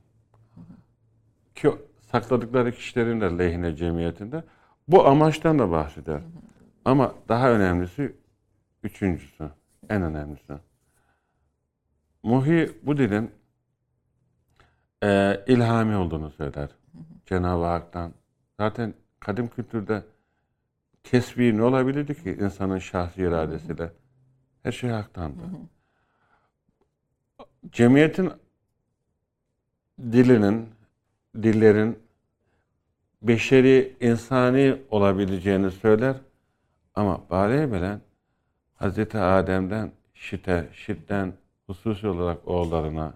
[1.55, 1.71] ki
[2.01, 4.45] sakladıkları kişilerin de lehine cemiyetinde
[4.89, 6.21] bu amaçtan da bahseder.
[6.85, 8.17] Ama daha önemlisi
[8.83, 9.51] üçüncüsü,
[9.89, 10.53] en önemlisi.
[12.23, 13.31] Muhi bu dilin
[15.03, 16.69] e, ilhami olduğunu söyler.
[17.27, 18.13] Cenab-ı Hak'tan.
[18.57, 20.03] Zaten kadim kültürde
[21.05, 23.93] kesbi ne olabilirdi ki insanın şahsi iradesiyle?
[24.63, 25.43] Her şey haktandı.
[27.73, 28.31] Cemiyetin
[30.01, 30.69] dilinin,
[31.43, 31.99] dillerin
[33.23, 36.17] beşeri, insani olabileceğini söyler.
[36.95, 38.01] Ama bari bilen
[38.75, 41.33] Hazreti Adem'den Şit'e, Şit'ten
[41.67, 43.15] hususi olarak oğullarına,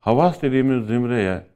[0.00, 1.46] Havas dediğimiz zümreye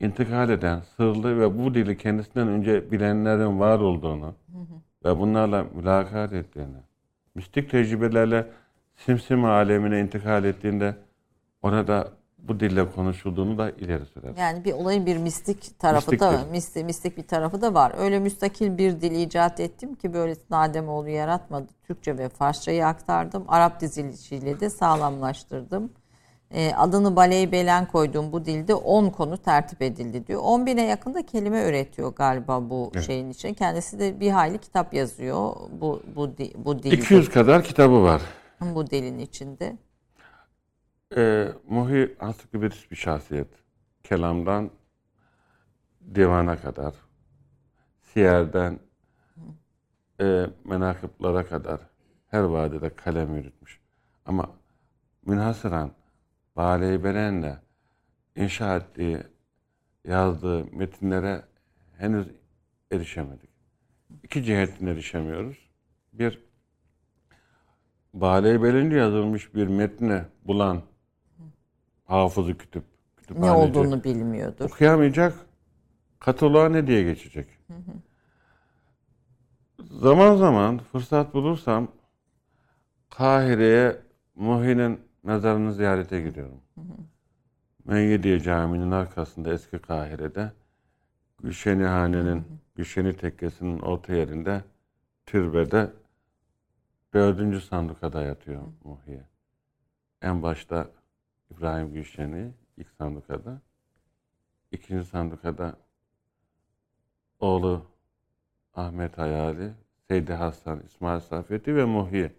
[0.00, 4.74] intikal eden sırlı ve bu dili kendisinden önce bilenlerin var olduğunu hı hı.
[5.04, 6.76] ve bunlarla mülakat ettiğini,
[7.34, 8.46] mistik tecrübelerle
[8.96, 10.96] simsim alemine intikal ettiğinde
[11.64, 12.08] orada
[12.48, 14.36] bu dille konuşulduğunu da ileri sürer.
[14.38, 16.38] Yani bir olayın bir mistik tarafı Mistiktir.
[16.38, 17.92] da mistik, mistik bir tarafı da var.
[17.98, 21.66] Öyle müstakil bir dil icat ettim ki böyle Nademoğlu yaratmadı.
[21.82, 23.44] Türkçe ve Farsçayı aktardım.
[23.48, 25.92] Arap dizilişiyle de sağlamlaştırdım.
[26.50, 30.40] E, adını Baley Belen koyduğum bu dilde 10 konu tertip edildi diyor.
[30.44, 33.06] 10 bine yakında kelime üretiyor galiba bu evet.
[33.06, 33.54] şeyin için.
[33.54, 36.96] Kendisi de bir hayli kitap yazıyor bu bu bu dilde.
[36.96, 38.22] 200 kadar kitabı var.
[38.60, 39.76] Bu dilin içinde.
[41.16, 43.48] E, Muhi ansiklopedist bir şahsiyet.
[44.02, 44.70] Kelamdan
[46.14, 46.94] divana kadar,
[48.02, 48.78] siyerden
[50.20, 51.80] e, menakıplara kadar
[52.30, 53.80] her vadede kalem yürütmüş.
[54.26, 54.50] Ama
[55.26, 55.92] münhasıran
[56.56, 57.58] Bale Beren'le
[58.36, 59.22] inşa ettiği,
[60.04, 61.42] yazdığı metinlere
[61.98, 62.28] henüz
[62.92, 63.50] erişemedik.
[64.22, 65.70] İki cihetten erişemiyoruz.
[66.12, 66.44] Bir,
[68.14, 70.82] Bale Beren'de yazılmış bir metni bulan
[72.04, 72.84] hafızı kütüp,
[73.30, 74.64] ne olduğunu bilmiyordur.
[74.64, 75.34] Okuyamayacak,
[76.20, 77.48] kataloğa ne diye geçecek?
[77.68, 77.92] Hı hı.
[79.90, 81.88] Zaman zaman fırsat bulursam
[83.10, 83.96] Kahire'ye
[84.34, 86.60] Muhi'nin mezarını ziyarete gidiyorum.
[87.84, 90.52] Meyyediye Camii'nin arkasında eski Kahire'de
[91.42, 92.44] Gülşeni Hane'nin,
[92.74, 94.62] Gülşeni Tekkesi'nin orta yerinde
[95.26, 95.90] türbede
[97.14, 99.24] dördüncü sandukada yatıyor Muhiye.
[100.22, 100.90] En başta
[101.50, 103.60] İbrahim Gülşeni ilk sandukada.
[104.72, 105.76] ikinci sandukada
[107.40, 107.86] oğlu
[108.74, 109.72] Ahmet Hayali,
[110.08, 112.32] Seydi Hasan, İsmail Safeti ve Muhiye.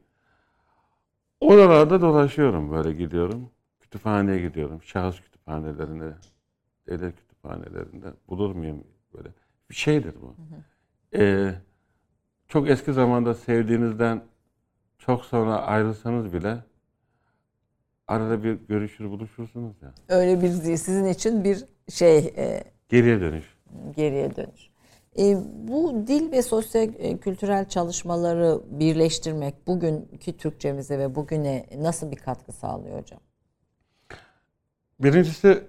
[1.39, 3.51] Oralarda dolaşıyorum böyle gidiyorum.
[3.79, 4.83] Kütüphaneye gidiyorum.
[4.83, 6.15] Şahıs kütüphanelerinde,
[6.87, 8.83] devlet kütüphanelerinde bulur muyum
[9.13, 9.29] böyle?
[9.69, 10.27] Bir şeydir bu.
[10.27, 11.21] Hı hı.
[11.21, 11.55] Ee,
[12.47, 14.23] çok eski zamanda sevdiğinizden
[14.97, 16.63] çok sonra ayrılsanız bile
[18.07, 19.93] arada bir görüşür buluşursunuz ya.
[20.07, 22.17] Öyle bir sizin için bir şey.
[22.17, 23.45] E, geriye dönüş.
[23.95, 24.69] Geriye dönüş.
[25.19, 25.37] E,
[25.67, 26.87] bu dil ve sosyo
[27.21, 33.19] kültürel çalışmaları birleştirmek bugünkü Türkçemize ve bugüne nasıl bir katkı sağlıyor hocam?
[34.99, 35.63] Birincisi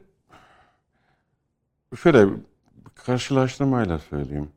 [1.96, 2.26] şöyle
[2.94, 4.50] karşılaştırmayla söyleyeyim.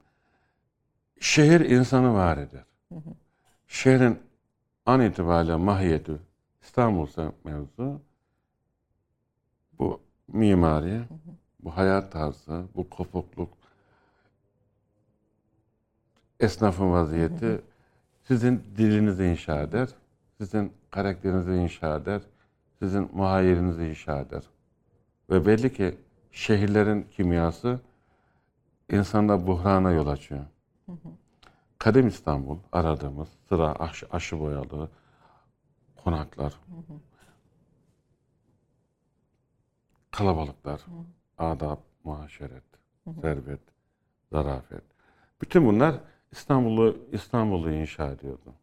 [1.19, 2.63] Şehir insanı var eder.
[3.67, 4.19] Şehrin
[4.86, 6.11] an itibariyle mahiyeti
[6.70, 8.01] İstanbul'sa mevzu
[9.80, 11.01] bu mimari,
[11.59, 13.53] bu hayat tarzı, bu kopukluk,
[16.39, 17.61] esnafın vaziyeti
[18.24, 19.89] sizin dilinizi inşa eder,
[20.38, 22.22] sizin karakterinizi inşa eder,
[22.80, 24.43] sizin muhayyerinizi inşa eder.
[25.30, 25.97] Ve belli ki
[26.32, 27.80] şehirlerin kimyası
[28.89, 30.45] insanda buhrana yol açıyor.
[31.78, 34.89] Kadim İstanbul aradığımız sıra aşı, aşı boyalı
[36.04, 36.54] konaklar,
[40.12, 40.82] kalabalıklar,
[41.38, 42.64] adab, muhaşeret,
[43.22, 43.60] servet,
[44.32, 44.84] zarafet.
[45.41, 45.95] Bütün bunlar
[46.32, 48.54] İstanbul'u İstanbul'u inşa ediyordu.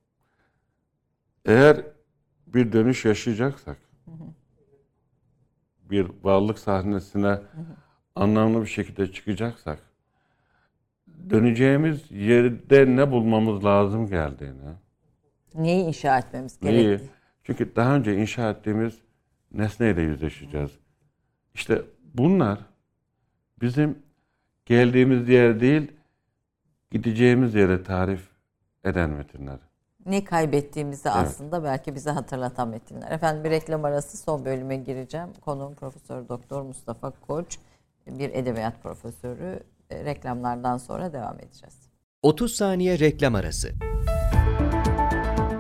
[1.45, 1.83] Eğer
[2.47, 3.79] bir dönüş yaşayacaksak,
[5.83, 7.41] bir varlık sahnesine
[8.15, 9.79] anlamlı bir şekilde çıkacaksak,
[11.31, 14.75] döneceğimiz yerde ne bulmamız lazım geldiğini,
[15.55, 17.01] Neyi inşa etmemiz Neyi?
[17.47, 18.99] Çünkü daha önce inşa ettiğimiz
[19.53, 20.71] nesneyle yüzleşeceğiz.
[21.55, 21.83] İşte
[22.15, 22.59] bunlar
[23.61, 23.99] bizim
[24.65, 25.93] geldiğimiz yer değil,
[26.91, 28.29] gideceğimiz yere tarif
[28.85, 29.59] eden metinler.
[30.07, 33.11] ne kaybettiğimizi aslında belki bize hatırlatan metinler.
[33.11, 35.29] Efendim bir reklam arası son bölüme gireceğim.
[35.41, 37.59] Konuğum Profesör Doktor Mustafa Koç,
[38.07, 39.61] bir edebiyat profesörü.
[39.93, 41.89] Reklamlardan sonra devam edeceğiz.
[42.23, 43.69] 30 saniye reklam arası.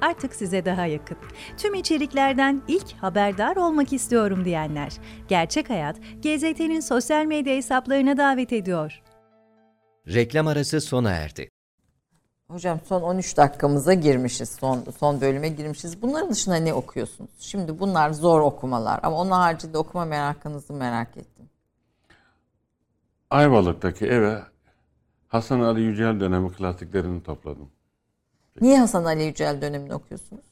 [0.00, 1.16] artık size daha yakın.
[1.56, 4.92] Tüm içeriklerden ilk haberdar olmak istiyorum diyenler.
[5.28, 9.02] Gerçek Hayat, GZT'nin sosyal medya hesaplarına davet ediyor.
[10.08, 11.50] Reklam arası sona erdi.
[12.48, 14.48] Hocam son 13 dakikamıza girmişiz.
[14.48, 16.02] Son son bölüme girmişiz.
[16.02, 17.30] Bunların dışında ne okuyorsunuz?
[17.38, 21.48] Şimdi bunlar zor okumalar ama onun haricinde okuma merakınızı merak ettim.
[23.30, 24.42] Ayvalık'taki eve
[25.28, 27.70] Hasan Ali Yücel dönemi klasiklerini topladım.
[28.60, 30.44] Niye Hasan Ali Yücel dönemini okuyorsunuz?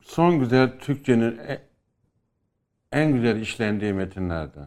[0.00, 1.62] Son güzel Türkçenin e-
[2.92, 4.60] en güzel işlendiği metinlerde.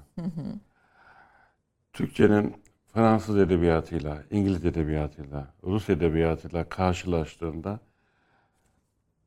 [1.94, 2.56] Türkçenin
[2.94, 7.80] Fransız edebiyatıyla, İngiliz edebiyatıyla, Rus edebiyatıyla karşılaştığında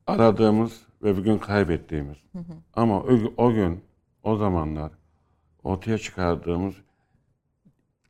[0.06, 2.16] aradığımız ve bugün kaybettiğimiz
[2.74, 3.84] ama o, o gün,
[4.22, 4.92] o zamanlar
[5.64, 6.74] ortaya çıkardığımız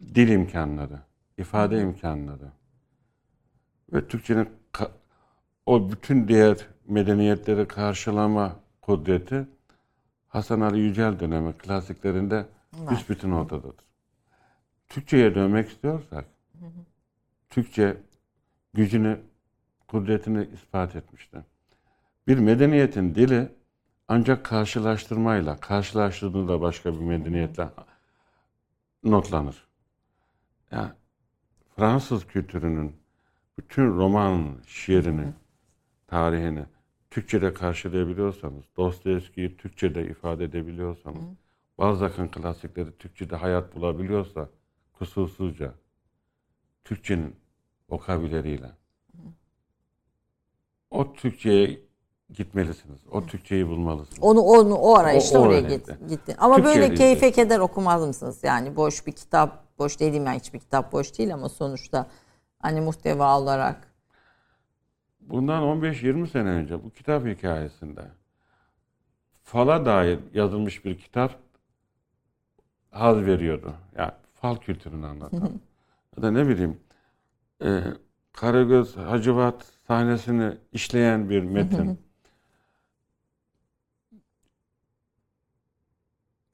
[0.01, 1.01] dil imkanları,
[1.39, 2.53] ifade imkanları
[3.93, 4.91] ve Türkçenin ka-
[5.67, 9.47] o bütün diğer medeniyetleri karşılama kudreti
[10.29, 12.47] Hasan Ali Yücel dönemi klasiklerinde
[12.91, 13.85] büsbütün ortadadır.
[14.89, 16.25] Türkçe'ye dönmek istiyorsak,
[17.51, 17.97] Türkçe
[18.75, 19.21] gücünü,
[19.89, 21.41] kudretini ispat etmiştir.
[22.29, 23.49] Bir medeniyetin dili
[24.09, 27.69] ancak karşılaştırmayla, karşılaştırdığında başka bir medeniyetle
[29.05, 29.69] notlanır.
[30.71, 30.91] Yani
[31.77, 33.02] Fransız kültürünün
[33.63, 35.33] bütün roman şiirini,
[36.07, 36.65] tarihini
[37.11, 41.25] Türkçe'de karşılayabiliyorsanız, Dostoyevski'yi Türkçe'de ifade edebiliyorsanız,
[41.79, 44.49] Balzac'ın klasikleri Türkçe'de hayat bulabiliyorsa
[44.93, 45.75] kusursuzca
[46.85, 47.37] Türkçenin
[47.91, 48.71] vokabüleriyle
[50.91, 51.81] o Türkçe'ye
[52.35, 53.01] gitmelisiniz.
[53.11, 54.19] O Türkçeyi bulmalısınız.
[54.23, 56.37] Onu onu o arayışta O- o oraya git, gitti.
[56.39, 58.39] Ama Türkçe böyle keyfe keder okumaz mısınız?
[58.43, 62.07] Yani boş bir kitap, boş dediğim yani hiçbir kitap boş değil ama sonuçta
[62.63, 63.93] hani muhteva olarak
[65.21, 68.03] Bundan 15-20 sene önce bu kitap hikayesinde
[69.43, 71.39] fala dair yazılmış bir kitap
[72.91, 73.75] haz veriyordu.
[73.97, 75.41] Yani fal kültürünü anlatan.
[76.17, 76.81] ya da ne bileyim
[77.65, 77.83] e,
[78.33, 82.01] Karagöz Hacivat sahnesini işleyen bir metin.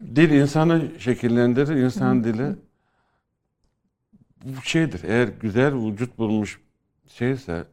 [0.01, 1.77] Dil insanı şekillendirir.
[1.77, 2.57] İnsan dili
[4.45, 5.03] bu şeydir.
[5.05, 6.61] Eğer güzel vücut bulmuş
[7.07, 7.65] şeyse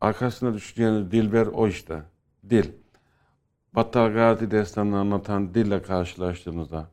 [0.00, 2.02] arkasına düşeceğiniz Dilber o işte.
[2.50, 2.72] Dil.
[3.72, 6.88] Battal Gazi destanını anlatan dille karşılaştığınızda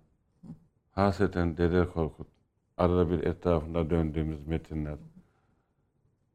[0.91, 2.27] haseten Dede Korkut
[2.77, 4.95] arada bir etrafında döndüğümüz metinler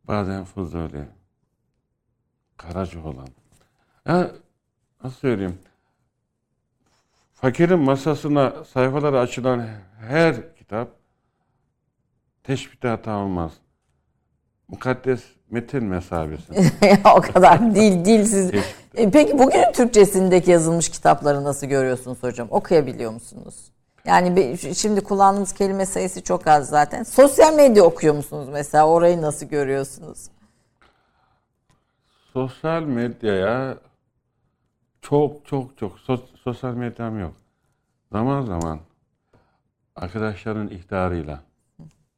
[0.05, 1.09] bazen Fuzuli
[2.57, 3.29] Karacaoğlan
[4.07, 4.31] ya
[5.05, 5.59] nasıl söyleyeyim
[7.33, 9.67] Fakirin masasına sayfaları açılan
[10.01, 11.00] her kitap
[12.45, 13.53] teşbihte hata olmaz.
[14.69, 16.53] Mukaddes metin mesabesi.
[17.17, 18.51] O kadar dil dilsiz.
[18.51, 18.65] Teşbih.
[18.95, 22.49] E, Peki bugünün Türkçesindeki yazılmış kitapları nasıl görüyorsunuz hocam?
[22.51, 23.55] Okuyabiliyor musunuz?
[24.05, 27.03] Yani bir- şimdi kullandığımız kelime sayısı çok az zaten.
[27.03, 28.89] Sosyal medya okuyor musunuz mesela?
[28.89, 30.29] Orayı nasıl görüyorsunuz?
[32.33, 33.77] Sosyal medyaya
[35.03, 37.33] çok çok çok sos- sosyal medyam yok.
[38.13, 38.81] Zaman zaman
[39.97, 41.41] arkadaşların ihtarıyla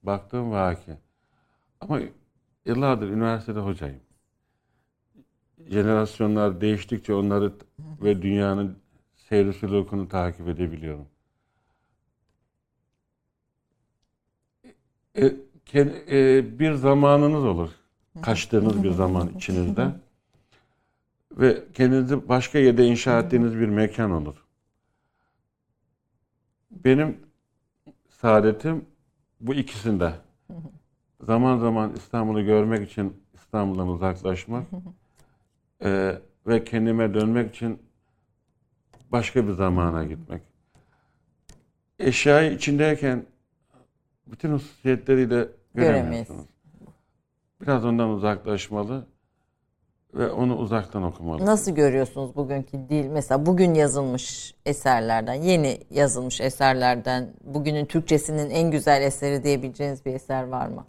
[0.03, 0.96] baktığım vaki.
[1.80, 2.00] Ama
[2.64, 4.00] yıllardır üniversitede hocayım.
[5.68, 7.53] Jenerasyonlar değiştikçe onları
[8.03, 8.76] ve dünyanın
[9.16, 11.07] seyri sülukunu takip edebiliyorum.
[15.16, 15.36] E,
[15.66, 17.70] ke- e, bir zamanınız olur.
[18.22, 19.90] Kaçtığınız bir zaman içinizde.
[21.32, 24.44] Ve kendinizi başka yerde inşa ettiğiniz bir mekan olur.
[26.70, 27.16] Benim
[28.09, 28.84] saadetim
[29.43, 30.12] bu ikisinde.
[31.20, 34.66] Zaman zaman İstanbul'u görmek için İstanbul'dan uzaklaşmak
[35.84, 37.82] e, ve kendime dönmek için
[39.12, 40.43] başka bir zamana gitmek.
[41.99, 43.26] Eşyayı içindeyken
[44.26, 45.55] bütün hususiyetleriyle Göremeyiz.
[45.74, 46.47] göremiyorsunuz.
[47.61, 49.07] Biraz ondan uzaklaşmalı
[50.15, 51.47] ve onu uzaktan okumalı.
[51.47, 53.07] Nasıl görüyorsunuz bugünkü dil?
[53.07, 60.43] Mesela bugün yazılmış eserlerden, yeni yazılmış eserlerden bugünün Türkçesinin en güzel eseri diyebileceğiniz bir eser
[60.43, 60.85] var mı?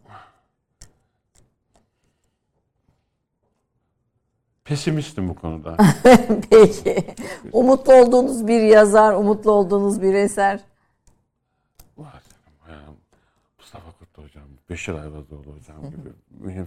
[4.66, 5.78] Pesimistim bu konuda.
[6.50, 7.06] Peki.
[7.52, 10.60] Umutlu olduğunuz bir yazar, umutlu olduğunuz bir eser.
[11.98, 12.24] Var.
[13.60, 16.66] Mustafa Kutlu hocam, Beşir Ayvazoğlu hocam gibi.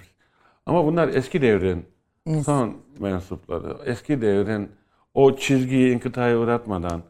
[0.67, 1.96] Ama bunlar eski devrin
[2.45, 3.79] son mensupları.
[3.85, 4.73] Eski devrin
[5.15, 7.03] o çizgiyi inkıtaya uğratmadan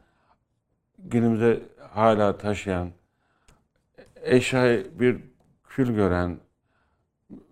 [0.99, 2.91] günümüze hala taşıyan,
[4.23, 5.21] eşyayı bir
[5.65, 6.39] kül gören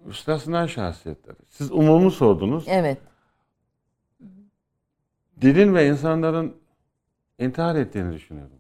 [0.07, 1.37] üstasına şahsiyetler.
[1.49, 2.65] Siz umumu sordunuz.
[2.69, 2.99] Evet.
[5.41, 6.57] Dilin ve insanların
[7.39, 8.57] intihar ettiğini düşünüyorum.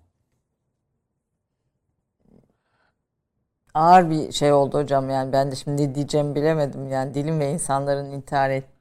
[3.74, 8.11] Ağır bir şey oldu hocam yani ben de şimdi diyeceğimi bilemedim yani dilim ve insanların
[8.11, 8.73] intihar et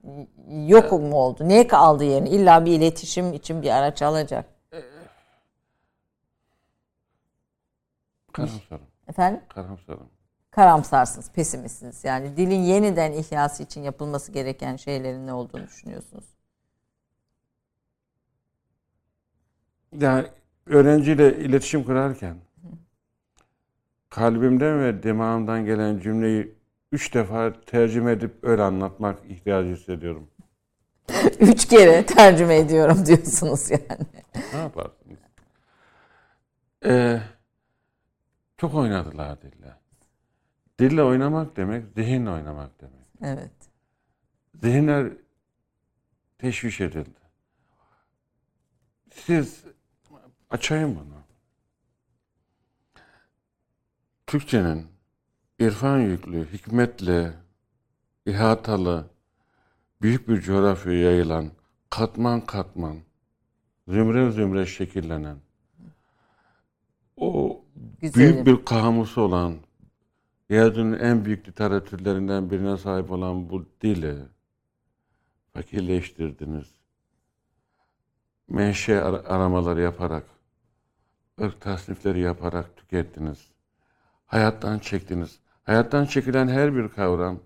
[0.48, 1.48] yok mu oldu?
[1.48, 2.30] Niye kaldı yerini?
[2.30, 4.46] İlla bir iletişim için bir araç alacak.
[8.34, 8.88] Karamsarım.
[9.08, 9.42] Efendim?
[9.50, 10.10] Karamsarım.
[10.52, 12.04] Karamsarsınız, pesimistsiniz.
[12.04, 16.26] Yani dilin yeniden ihyası için yapılması gereken şeylerin ne olduğunu düşünüyorsunuz.
[20.00, 20.28] Yani
[20.66, 22.38] öğrenciyle iletişim kurarken
[24.10, 26.56] kalbimden ve dimağımdan gelen cümleyi
[26.94, 30.30] üç defa tercüme edip öyle anlatmak ihtiyacı hissediyorum.
[31.40, 34.06] Üç kere tercüme ediyorum diyorsunuz yani.
[34.54, 35.18] Ne yaparsınız?
[36.86, 37.22] Ee,
[38.58, 39.74] çok oynadılar dille.
[40.80, 43.08] Dille oynamak demek, zihinle oynamak demek.
[43.22, 43.52] Evet.
[44.64, 45.12] Zihinler
[46.38, 47.20] teşviş edildi.
[49.14, 49.64] Siz
[50.50, 51.24] açayım bunu.
[54.28, 54.93] Türkçenin
[55.64, 57.34] irfan yüklü, hikmetle,
[58.26, 59.06] ihatalı,
[60.02, 61.52] büyük bir coğrafyaya yayılan,
[61.90, 62.98] katman katman,
[63.88, 65.38] zümre zümre şekillenen,
[67.18, 67.62] o
[68.02, 68.34] Güzelim.
[68.34, 69.56] büyük bir kamusu olan,
[70.50, 74.16] yeryüzünün en büyük literatürlerinden birine sahip olan bu dili
[75.54, 76.68] fakirleştirdiniz.
[78.48, 80.26] Menşe ar- aramaları yaparak,
[81.42, 83.48] ırk tasnifleri yaparak tükettiniz.
[84.26, 85.40] Hayattan çektiniz.
[85.64, 87.40] Hayattan çekilen her bir kavram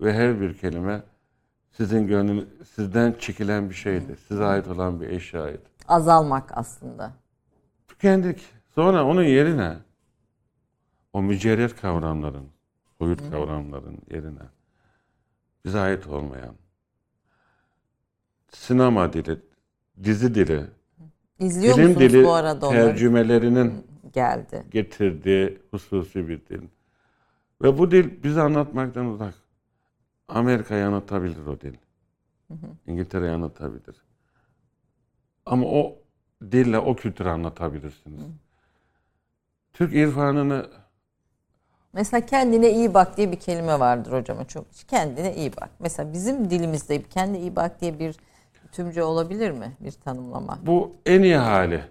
[0.00, 1.02] ve her bir kelime
[1.70, 4.16] sizin gönlün, sizden çekilen bir şeydi.
[4.28, 5.62] Size ait olan bir eşyaydı.
[5.88, 7.12] Azalmak aslında.
[7.88, 8.44] Tükendik.
[8.74, 9.76] Sonra onun yerine
[11.12, 12.46] o mücerret kavramların,
[12.98, 14.42] soyut kavramların yerine
[15.64, 16.54] bize ait olmayan
[18.52, 19.38] sinema dili,
[20.04, 20.64] dizi dili,
[21.38, 22.86] İzliyor musunuz dili bu arada onları?
[22.86, 24.64] tercümelerinin Geldi.
[24.70, 26.62] getirdiği hususi bir dil.
[27.64, 29.34] Ve bu dil bizi anlatmaktan uzak.
[30.28, 31.74] Amerika'yı anlatabilir o dil.
[32.86, 34.04] İngiltere'yi anlatabilir.
[35.46, 35.98] Ama o
[36.42, 38.22] dille o kültürü anlatabilirsiniz.
[39.72, 40.70] Türk irfanını
[41.92, 44.66] Mesela kendine iyi bak diye bir kelime vardır hocama çok.
[44.88, 45.70] Kendine iyi bak.
[45.78, 48.16] Mesela bizim dilimizde kendine iyi bak diye bir
[48.72, 49.76] tümce olabilir mi?
[49.80, 50.58] Bir tanımlama.
[50.66, 51.84] bu en iyi hali.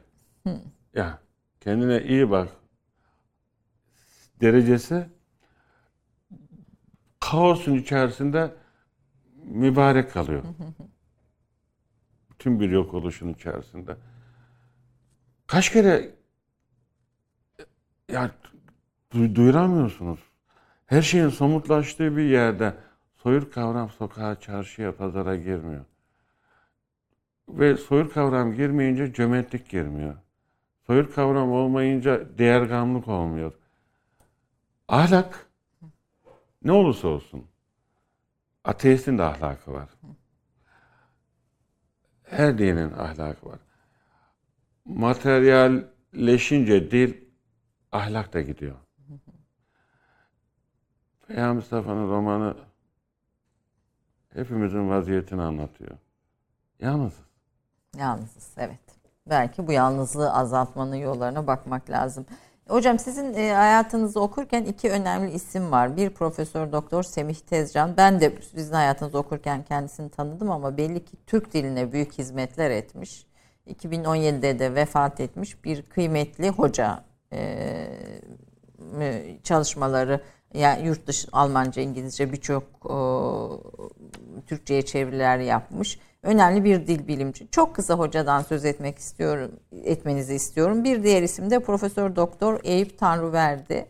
[0.93, 1.19] Ya
[1.61, 2.49] kendine iyi bak
[4.41, 5.07] derecesi
[7.32, 8.53] kaosun içerisinde
[9.43, 10.43] mübarek kalıyor.
[12.32, 13.95] Bütün bir yok oluşun içerisinde.
[15.47, 16.11] kaç kere
[18.09, 18.32] ya
[19.13, 20.19] du- duyuramıyorsunuz.
[20.86, 22.74] Her şeyin somutlaştığı bir yerde
[23.15, 25.86] soyut kavram sokağa, çarşıya, pazara girmiyor.
[27.49, 30.15] Ve soyut kavram girmeyince cömertlik girmiyor.
[30.88, 33.53] Soyut kavram olmayınca değergamlık olmuyor.
[34.88, 35.52] Ahlak
[36.64, 37.47] ne olursa olsun
[38.64, 39.89] ateistin de ahlakı var.
[42.24, 43.59] Her dinin ahlakı var.
[44.86, 47.14] Materyalleşince dil
[47.91, 48.76] ahlak da gidiyor.
[51.28, 52.55] Peygamber Mustafa'nın romanı
[54.34, 55.97] hepimizin vaziyetini anlatıyor.
[56.80, 57.26] Yalnızız.
[57.97, 58.80] Yalnızız evet.
[59.30, 62.26] Belki bu yalnızlığı azaltmanın yollarına bakmak lazım.
[62.68, 65.97] Hocam sizin e, hayatınızı okurken iki önemli isim var.
[65.97, 67.97] Bir Profesör Doktor Semih Tezcan.
[67.97, 73.26] Ben de sizin hayatınızı okurken kendisini tanıdım ama belli ki Türk diline büyük hizmetler etmiş.
[73.68, 77.03] 2017'de de vefat etmiş bir kıymetli hoca.
[77.32, 77.39] E,
[78.99, 80.22] e, çalışmaları
[80.53, 82.64] yani yurt dışı Almanca, İngilizce birçok
[84.47, 85.99] Türkçe'ye çeviriler yapmış.
[86.24, 87.47] Önemli bir dil bilimci.
[87.51, 89.51] Çok kısa hocadan söz etmek istiyorum,
[89.84, 90.84] etmenizi istiyorum.
[90.84, 93.86] Bir diğer isim de Profesör Doktor Eyüp Tanrıverdi.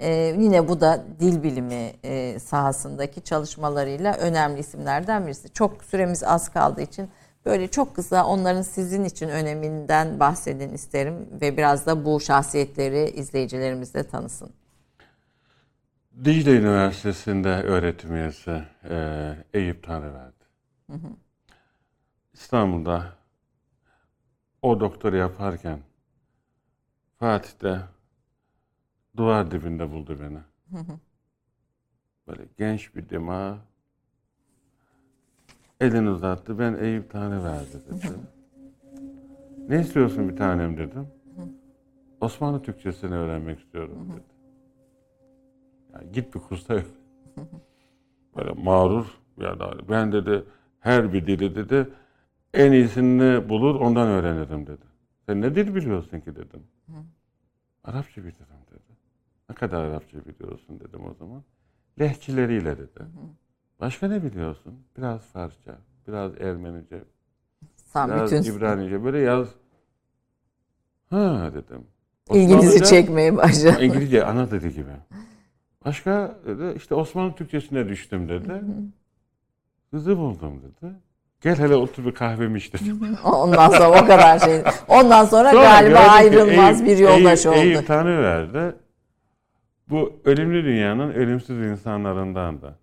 [0.00, 5.52] Ee, yine bu da dil bilimi e, sahasındaki çalışmalarıyla önemli isimlerden birisi.
[5.52, 7.08] Çok süremiz az kaldığı için
[7.46, 13.94] böyle çok kısa onların sizin için öneminden bahsedin isterim ve biraz da bu şahsiyetleri izleyicilerimiz
[13.94, 14.50] de tanısın.
[16.24, 20.44] Dicle Üniversitesi'nde öğretim üyesi e, Eyüp Tanrıverdi.
[22.40, 23.12] İstanbul'da
[24.62, 25.80] o doktor yaparken
[27.18, 27.80] Fatih'te
[29.16, 30.38] duvar dibinde buldu beni.
[32.28, 33.58] Böyle genç bir dima
[35.80, 36.58] elini uzattı.
[36.58, 38.12] Ben Eyüp Tanrıverdi dedi.
[39.68, 41.08] ne istiyorsun bir tanem dedim.
[42.20, 44.34] Osmanlı Türkçesini öğrenmek istiyorum dedi.
[45.94, 46.84] Yani git bir kursa öğren.
[48.36, 50.44] Böyle mağrur yani ben dedi
[50.78, 51.90] her bir dili dedi
[52.54, 54.84] en iyisini bulur ondan öğrenirim dedi.
[55.26, 56.62] Sen ne dil biliyorsun ki dedim.
[57.84, 58.96] Arapça bilirim dedi.
[59.50, 61.42] Ne kadar Arapça biliyorsun dedim o zaman.
[62.00, 63.00] Lehçileriyle dedi.
[63.80, 64.74] Başka ne biliyorsun?
[64.98, 65.78] Biraz Farsça,
[66.08, 67.04] biraz Ermenice,
[67.76, 69.48] Sen biraz bütün İbranice böyle yaz.
[71.10, 71.86] Ha dedim.
[72.30, 73.84] ilginizi Osmanlıca- çekmeye başladı.
[73.84, 74.92] İngilizce ana dili gibi.
[75.84, 78.62] Başka dedi işte Osmanlı Türkçesine düştüm dedi.
[79.90, 80.92] Kızı buldum dedi.
[81.40, 82.92] Gel hele otur bir kahvemi iç dedi.
[83.24, 84.62] Ondan sonra o kadar şey.
[84.88, 87.64] Ondan sonra, Sonra galiba ayrılmaz Eyüp- bir yoldaş Eyüp, oldu.
[87.64, 88.76] Eyüp Tanrıverdi.
[89.88, 92.78] Bu ölümlü dünyanın ölümsüz insanlarından da.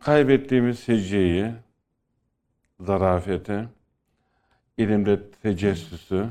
[0.00, 1.52] Kaybettiğimiz secceyi,
[2.80, 3.68] zarafeti,
[4.78, 6.28] ilimde tecessüsü,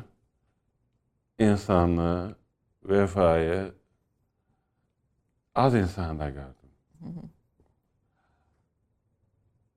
[1.40, 2.36] insanlığı,
[2.84, 3.74] vefayı
[5.56, 7.30] az insanda gördüm.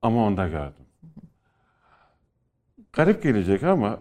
[0.07, 0.85] Ama onda gördüm.
[2.93, 3.99] Garip gelecek ama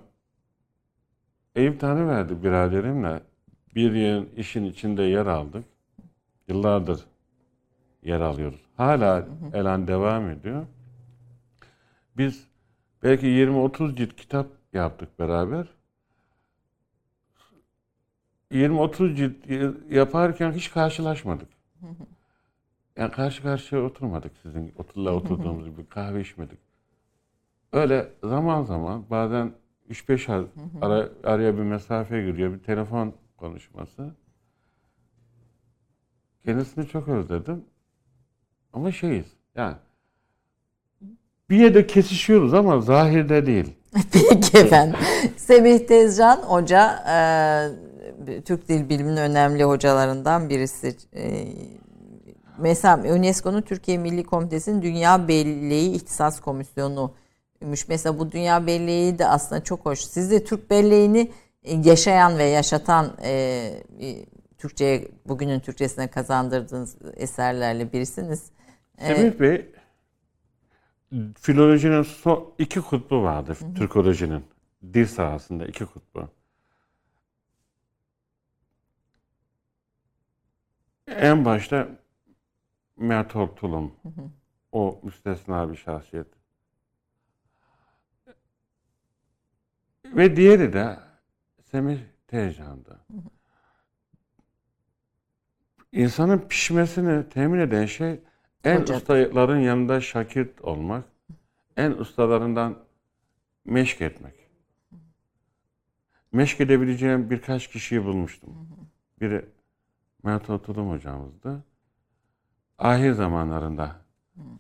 [1.55, 3.21] Eyüp Tanrıverdi biraderimle
[3.75, 5.65] bir yıl işin içinde yer aldık.
[6.49, 7.05] Yıllardır
[8.03, 8.61] yer alıyoruz.
[8.77, 10.67] Hala elan devam ediyor.
[12.17, 12.47] Biz
[13.03, 15.67] belki 20-30 cilt kitap yaptık beraber.
[18.53, 19.37] 20-30 cilt
[19.91, 21.49] yaparken hiç karşılaşmadık.
[22.97, 26.59] Yani karşı karşıya oturmadık sizin oturla oturduğumuz gibi kahve içmedik.
[27.73, 29.53] Öyle zaman zaman bazen
[29.91, 30.45] 3-5 ay
[30.83, 34.15] ara, araya bir mesafe giriyor, bir telefon konuşması.
[36.45, 37.65] Kendisini çok özledim.
[38.73, 39.77] Ama şeyiz, yani
[41.51, 43.75] bir yerde kesişiyoruz ama zahirde değil.
[44.13, 44.99] Peki efendim.
[45.37, 47.05] Semih Tezcan Hoca
[48.29, 50.97] e, Türk Dil Biliminin önemli hocalarından birisi.
[51.15, 51.47] E,
[52.59, 57.89] mesela UNESCO'nun Türkiye Milli Komitesi'nin Dünya Belleği İhtisas Komisyonu'ymuş.
[57.89, 60.01] Mesela bu Dünya Belleği de aslında çok hoş.
[60.01, 61.33] Siz de Türk Belleği'ni
[61.65, 63.31] e, yaşayan ve yaşatan e,
[64.01, 64.27] e,
[64.59, 68.51] Türkçe'ye bugünün Türkçesine kazandırdığınız eserlerle birisiniz.
[68.99, 69.73] E, Semih Bey,
[71.41, 73.59] filolojinin son iki kutbu vardır.
[73.77, 74.45] Türkolojinin.
[74.95, 76.29] Dil sahasında iki kutbu.
[81.09, 81.89] En başta
[82.97, 83.95] Mert Ortulum.
[84.73, 86.27] O müstesna bir şahsiyet.
[90.05, 90.99] Ve diğeri de
[91.63, 93.01] Semih Teycan'dı.
[95.93, 98.21] İnsanın pişmesini temin eden şey
[98.65, 98.97] en Hoca.
[98.97, 101.05] ustaların yanında şakir olmak,
[101.77, 102.79] en ustalarından
[103.65, 104.35] meşk etmek.
[106.33, 108.69] meşk edebileceğim birkaç kişiyi bulmuştum.
[109.21, 109.45] Biri
[110.23, 111.65] Mert Otulum hocamızdı.
[112.79, 113.97] Ahir zamanlarında,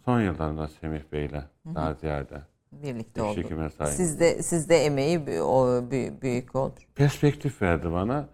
[0.04, 1.42] son yıllarında Semih Bey'le
[1.74, 3.48] daha ziyade Birlikte oldu.
[3.86, 6.74] Sizde sizde emeği o bü- büyük oldu.
[6.94, 8.28] perspektif verdi bana.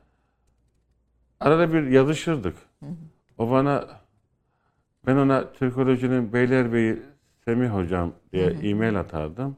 [1.40, 2.56] Arada bir yazışırdık.
[3.38, 3.88] O bana
[5.06, 7.02] ben ona Türkolojinin Beylerbeyi
[7.44, 9.56] Semih hocam diye e-mail atardım.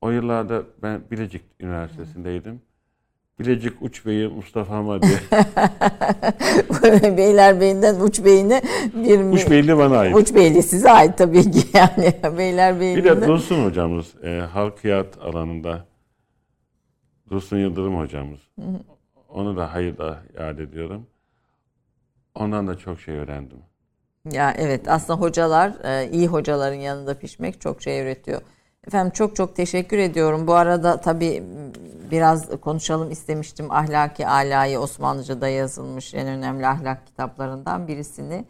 [0.00, 2.62] O yıllarda ben Bilecik Üniversitesi'ndeydim.
[3.38, 5.18] Bilecik Uç Bey'i Mustafa'ma diye.
[7.16, 8.62] Beylerbeyi'nden Uç Bey'ine
[8.94, 10.16] bir Uç Beyli bana ait.
[10.16, 12.14] Uç Beyli size ait tabii ki yani
[12.96, 13.26] Bir de.
[13.26, 15.86] Dursun hocamız e, halkiyat alanında
[17.30, 18.40] Dursun Yıldırım hocamız.
[19.28, 21.06] Onu da hayırla yad ediyorum.
[22.34, 23.58] Ondan da çok şey öğrendim.
[24.32, 28.40] Ya evet aslında hocalar e, iyi hocaların yanında pişmek çok şey öğretiyor.
[28.86, 30.46] Efendim çok çok teşekkür ediyorum.
[30.46, 31.42] Bu arada tabii
[32.10, 33.70] biraz konuşalım istemiştim.
[33.70, 38.44] Ahlaki Alayı Osmanlıca'da yazılmış en önemli ahlak kitaplarından birisini.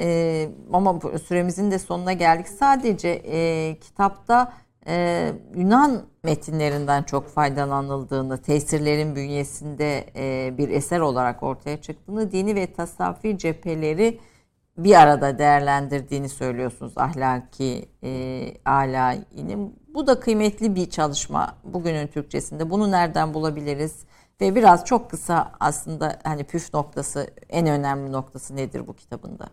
[0.00, 2.48] E, ama süremizin de sonuna geldik.
[2.48, 4.52] Sadece e, kitapta
[4.86, 12.72] e, Yunan metinlerinden çok faydalanıldığını, tesirlerin bünyesinde e, bir eser olarak ortaya çıktığını, dini ve
[12.72, 14.18] tasavvufi cepheleri
[14.78, 19.76] bir arada değerlendirdiğini söylüyorsunuz ahlaki e, alayinin.
[19.94, 22.70] Bu da kıymetli bir çalışma bugünün Türkçesinde.
[22.70, 24.04] Bunu nereden bulabiliriz?
[24.40, 29.48] Ve biraz çok kısa aslında hani püf noktası, en önemli noktası nedir bu kitabında?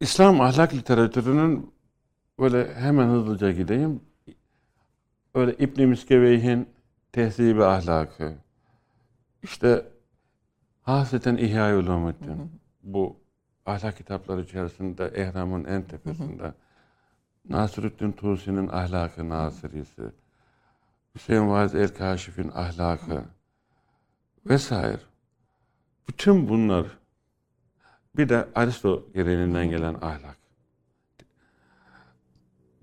[0.00, 1.74] İslam ahlak literatürünün
[2.38, 4.00] böyle hemen hızlıca gideyim.
[5.34, 6.68] Öyle İbn Miskeveyh'in
[7.12, 8.34] Tehzibi Ahlakı.
[9.42, 9.86] İşte
[10.88, 12.60] Hasreten İhya Ulumuddin.
[12.82, 13.16] Bu
[13.66, 16.54] ahlak kitapları içerisinde Ehram'ın en tepesinde.
[17.48, 20.02] Nasırüddin Tusi'nin Ahlakı Nasirisi.
[21.14, 23.24] Hüseyin Vaiz El-Kaşif'in Ahlakı
[24.46, 25.00] vesaire.
[26.08, 26.86] Bütün bunlar
[28.16, 30.38] bir de Aristo geleneğinden gelen ahlak.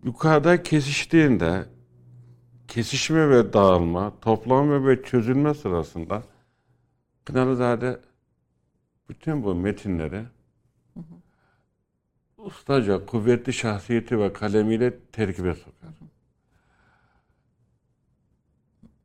[0.04, 1.66] Yukarıda kesiştiğinde
[2.68, 6.24] kesişme ve dağılma, toplanma ve çözülme sırasında
[7.26, 8.00] Kınalızade
[9.10, 10.26] bütün bu metinleri
[12.38, 15.90] ustaca, kuvvetli şahsiyeti ve kalemiyle terkibe sokar.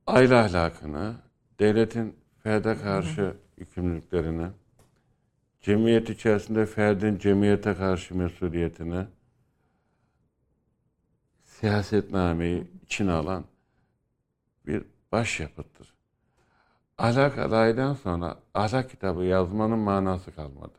[0.06, 1.16] Aile ahlakını,
[1.59, 4.48] devletin ferde karşı yükümlülüklerini,
[5.60, 9.06] cemiyet içerisinde ferdin cemiyete karşı mesuliyetini,
[11.44, 13.44] siyasetnameyi içine alan
[14.66, 15.99] bir başyapıttır.
[17.01, 20.72] Ahlak alaydan sonra ahlak kitabı yazmanın manası kalmadı.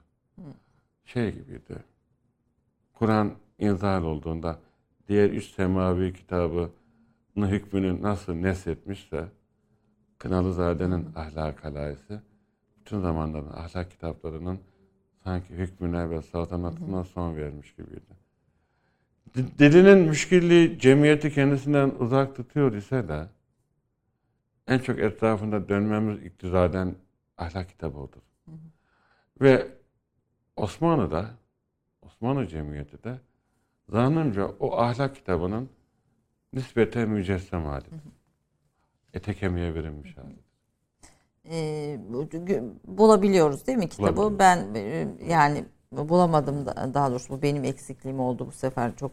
[1.06, 1.84] Şey gibiydi.
[2.94, 4.60] Kur'an inzal olduğunda
[5.08, 6.72] diğer üç semavi kitabının
[7.48, 9.26] hükmünü nasıl neshetmişse
[10.18, 12.20] Kınalızade'nin ahlak alayisi
[12.80, 14.60] bütün zamanların ahlak kitaplarının
[15.24, 18.16] sanki hükmüne ve saltanatına son vermiş gibiydi.
[19.36, 23.28] D- Dilinin müşkilliği cemiyeti kendisinden uzak tutuyor ise de
[24.68, 26.96] en çok etrafında dönmemiz iktizaden
[27.38, 28.10] ahlak kitabı.
[29.42, 29.68] Ve
[30.56, 31.30] Osmanlı'da,
[32.02, 33.20] Osmanlı Cemiyeti de
[33.90, 35.70] zannımca o ahlak kitabının
[36.54, 38.00] nispeten mücessem halidir.
[39.14, 40.40] Ete kemiğe verilmiş hali.
[42.14, 44.40] Bu- gü- bulabiliyoruz değil mi kitabı?
[44.40, 49.12] Ben e, yani bulamadım da, daha doğrusu bu benim eksikliğim oldu bu sefer çok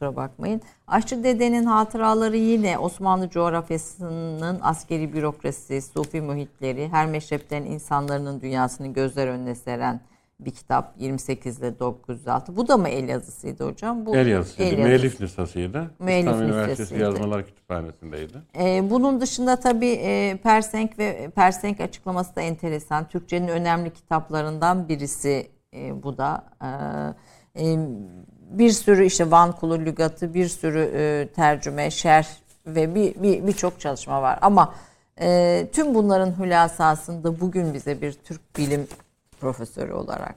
[0.00, 0.60] kusura bakmayın.
[0.86, 9.26] Aşçı Dede'nin hatıraları yine Osmanlı coğrafyasının askeri bürokrasi, sufi muhitleri, her meşrepten insanların dünyasını gözler
[9.26, 10.00] önüne seren
[10.40, 12.56] bir kitap 28 ile 906.
[12.56, 14.06] Bu da mı el yazısıydı hocam?
[14.06, 14.68] Bu El yazısıydı.
[14.68, 14.88] el yazısı.
[14.88, 15.90] Müellif lisasıydı.
[15.98, 16.98] Müellif İslam Üniversitesi.
[16.98, 18.38] Yazmalar Kütüphanesi'ndeydi.
[18.58, 23.08] Ee, bunun dışında tabii e, Persenk ve Persenk açıklaması da enteresan.
[23.08, 26.44] Türkçenin önemli kitaplarından birisi e, bu da.
[26.62, 27.78] Ee, e,
[28.50, 32.26] bir sürü işte Van Kulu lügatı, bir sürü e, tercüme, şerh
[32.66, 34.38] ve bir bir- birçok çalışma var.
[34.42, 34.74] Ama
[35.20, 38.88] e, tüm bunların hülasasında bugün bize bir Türk bilim
[39.40, 40.34] profesörü olarak,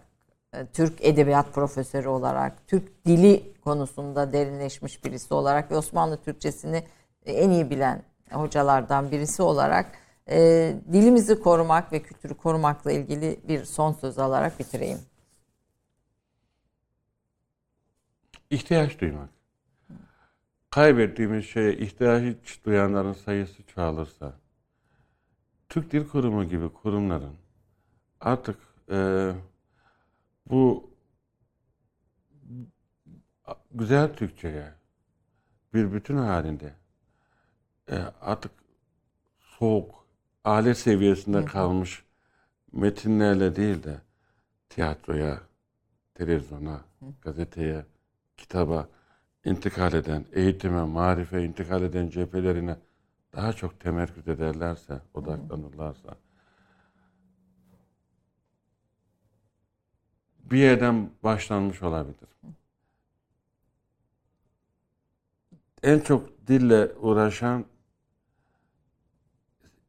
[0.53, 6.83] e, Türk edebiyat profesörü olarak, Türk dili konusunda derinleşmiş birisi olarak ve Osmanlı Türkçesini
[7.25, 9.85] en iyi bilen hocalardan birisi olarak
[10.29, 14.99] e, dilimizi korumak ve kültürü korumakla ilgili bir son söz alarak bitireyim.
[18.53, 19.29] İhtiyaç duymak.
[20.69, 24.33] Kaybettiğimiz şeye ihtiyaç duyanların sayısı çoğalırsa,
[25.69, 27.35] Türk Dil Kurumu gibi kurumların
[28.21, 28.57] artık
[28.91, 29.31] e,
[30.49, 30.91] bu
[33.71, 34.73] güzel Türkçe'ye
[35.73, 36.73] bir bütün halinde
[37.89, 38.51] e, artık
[39.39, 40.07] soğuk,
[40.43, 42.05] alet seviyesinde kalmış
[42.71, 44.01] metinlerle değil de
[44.69, 45.41] tiyatroya,
[46.13, 46.81] televizyona,
[47.21, 47.85] gazeteye,
[48.37, 48.89] kitaba
[49.45, 52.77] intikal eden, eğitime, marife intikal eden cephelerine
[53.33, 56.15] daha çok temerküz ederlerse, odaklanırlarsa
[60.53, 62.29] bir yerden başlanmış olabilir.
[65.83, 67.65] En çok dille uğraşan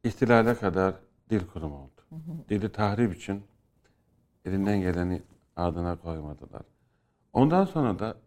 [0.03, 0.95] ihtilale kadar
[1.29, 2.01] dil kurumu oldu.
[2.49, 3.43] Dili tahrip için
[4.45, 5.23] elinden geleni
[5.55, 6.61] ardına koymadılar.
[7.33, 8.17] Ondan sonra da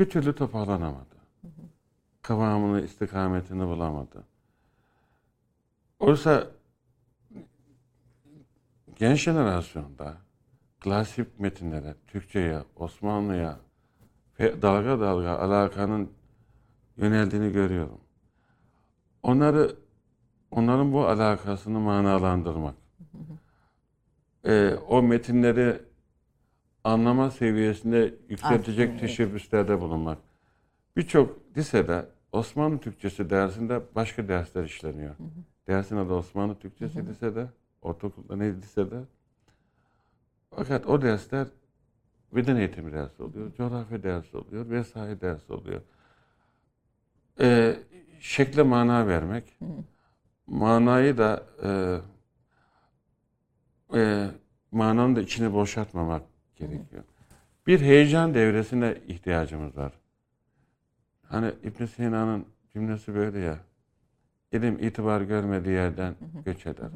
[0.00, 1.20] bir türlü toparlanamadı.
[2.22, 4.24] Kıvamını, istikametini bulamadı.
[5.98, 6.46] Oysa
[8.96, 10.16] genç jenerasyonda
[10.80, 13.58] klasik metinlere, Türkçe'ye, Osmanlı'ya
[14.38, 16.10] dalga dalga alakanın
[16.96, 18.00] yöneldiğini görüyorum.
[19.22, 19.76] Onları
[20.50, 22.74] onların bu alakasını manalandırmak,
[24.44, 25.89] e, o metinleri
[26.84, 30.18] anlama seviyesinde yükseltecek Aslında, teşebbüslerde bulunmak.
[30.96, 35.14] Birçok lisede Osmanlı Türkçesi dersinde başka dersler işleniyor.
[35.68, 37.46] Dersin adı Osmanlı Türkçesi lisede,
[37.82, 39.00] ortaokulda ne lisede.
[40.50, 41.46] Fakat o dersler
[42.32, 45.80] beden eğitimi dersi oluyor, coğrafya dersi oluyor, vesaire ders oluyor.
[47.40, 47.76] Ee,
[48.20, 49.58] şekle mana vermek,
[50.46, 51.68] manayı da e,
[53.98, 54.30] e,
[54.72, 56.22] mananın da içini boşaltmamak
[56.60, 57.04] gerekiyor.
[57.66, 59.92] Bir heyecan devresine ihtiyacımız var.
[61.22, 63.58] Hani İbn Sina'nın cümlesi böyle ya.
[64.52, 66.14] İlim itibar görmediği yerden
[66.44, 66.88] göç eder.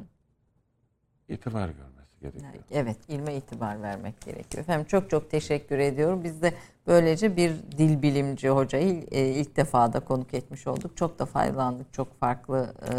[1.29, 2.63] İtibar görmesi gerekiyor.
[2.71, 4.63] Evet, ilme itibar vermek gerekiyor.
[4.63, 6.23] Efendim çok çok teşekkür ediyorum.
[6.23, 6.53] Biz de
[6.87, 10.97] böylece bir dil bilimci hocayı e, ilk defa da konuk etmiş olduk.
[10.97, 11.93] Çok da faydalandık.
[11.93, 12.93] Çok farklı e,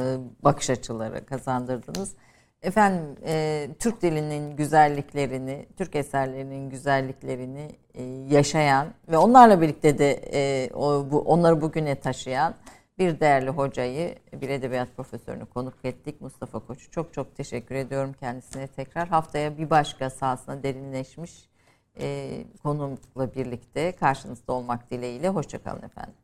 [0.44, 2.14] bakış açıları kazandırdınız.
[2.62, 10.70] Efendim e, Türk dilinin güzelliklerini, Türk eserlerinin güzelliklerini e, yaşayan ve onlarla birlikte de e,
[10.74, 12.54] o, bu, onları bugüne taşıyan
[12.98, 16.20] bir değerli hocayı, bir edebiyat profesörünü konuk ettik.
[16.20, 19.08] Mustafa Koç'u çok çok teşekkür ediyorum kendisine tekrar.
[19.08, 21.48] Haftaya bir başka sahasına derinleşmiş
[22.00, 22.30] e,
[22.62, 25.28] konumla birlikte karşınızda olmak dileğiyle.
[25.28, 26.14] Hoşçakalın efendim.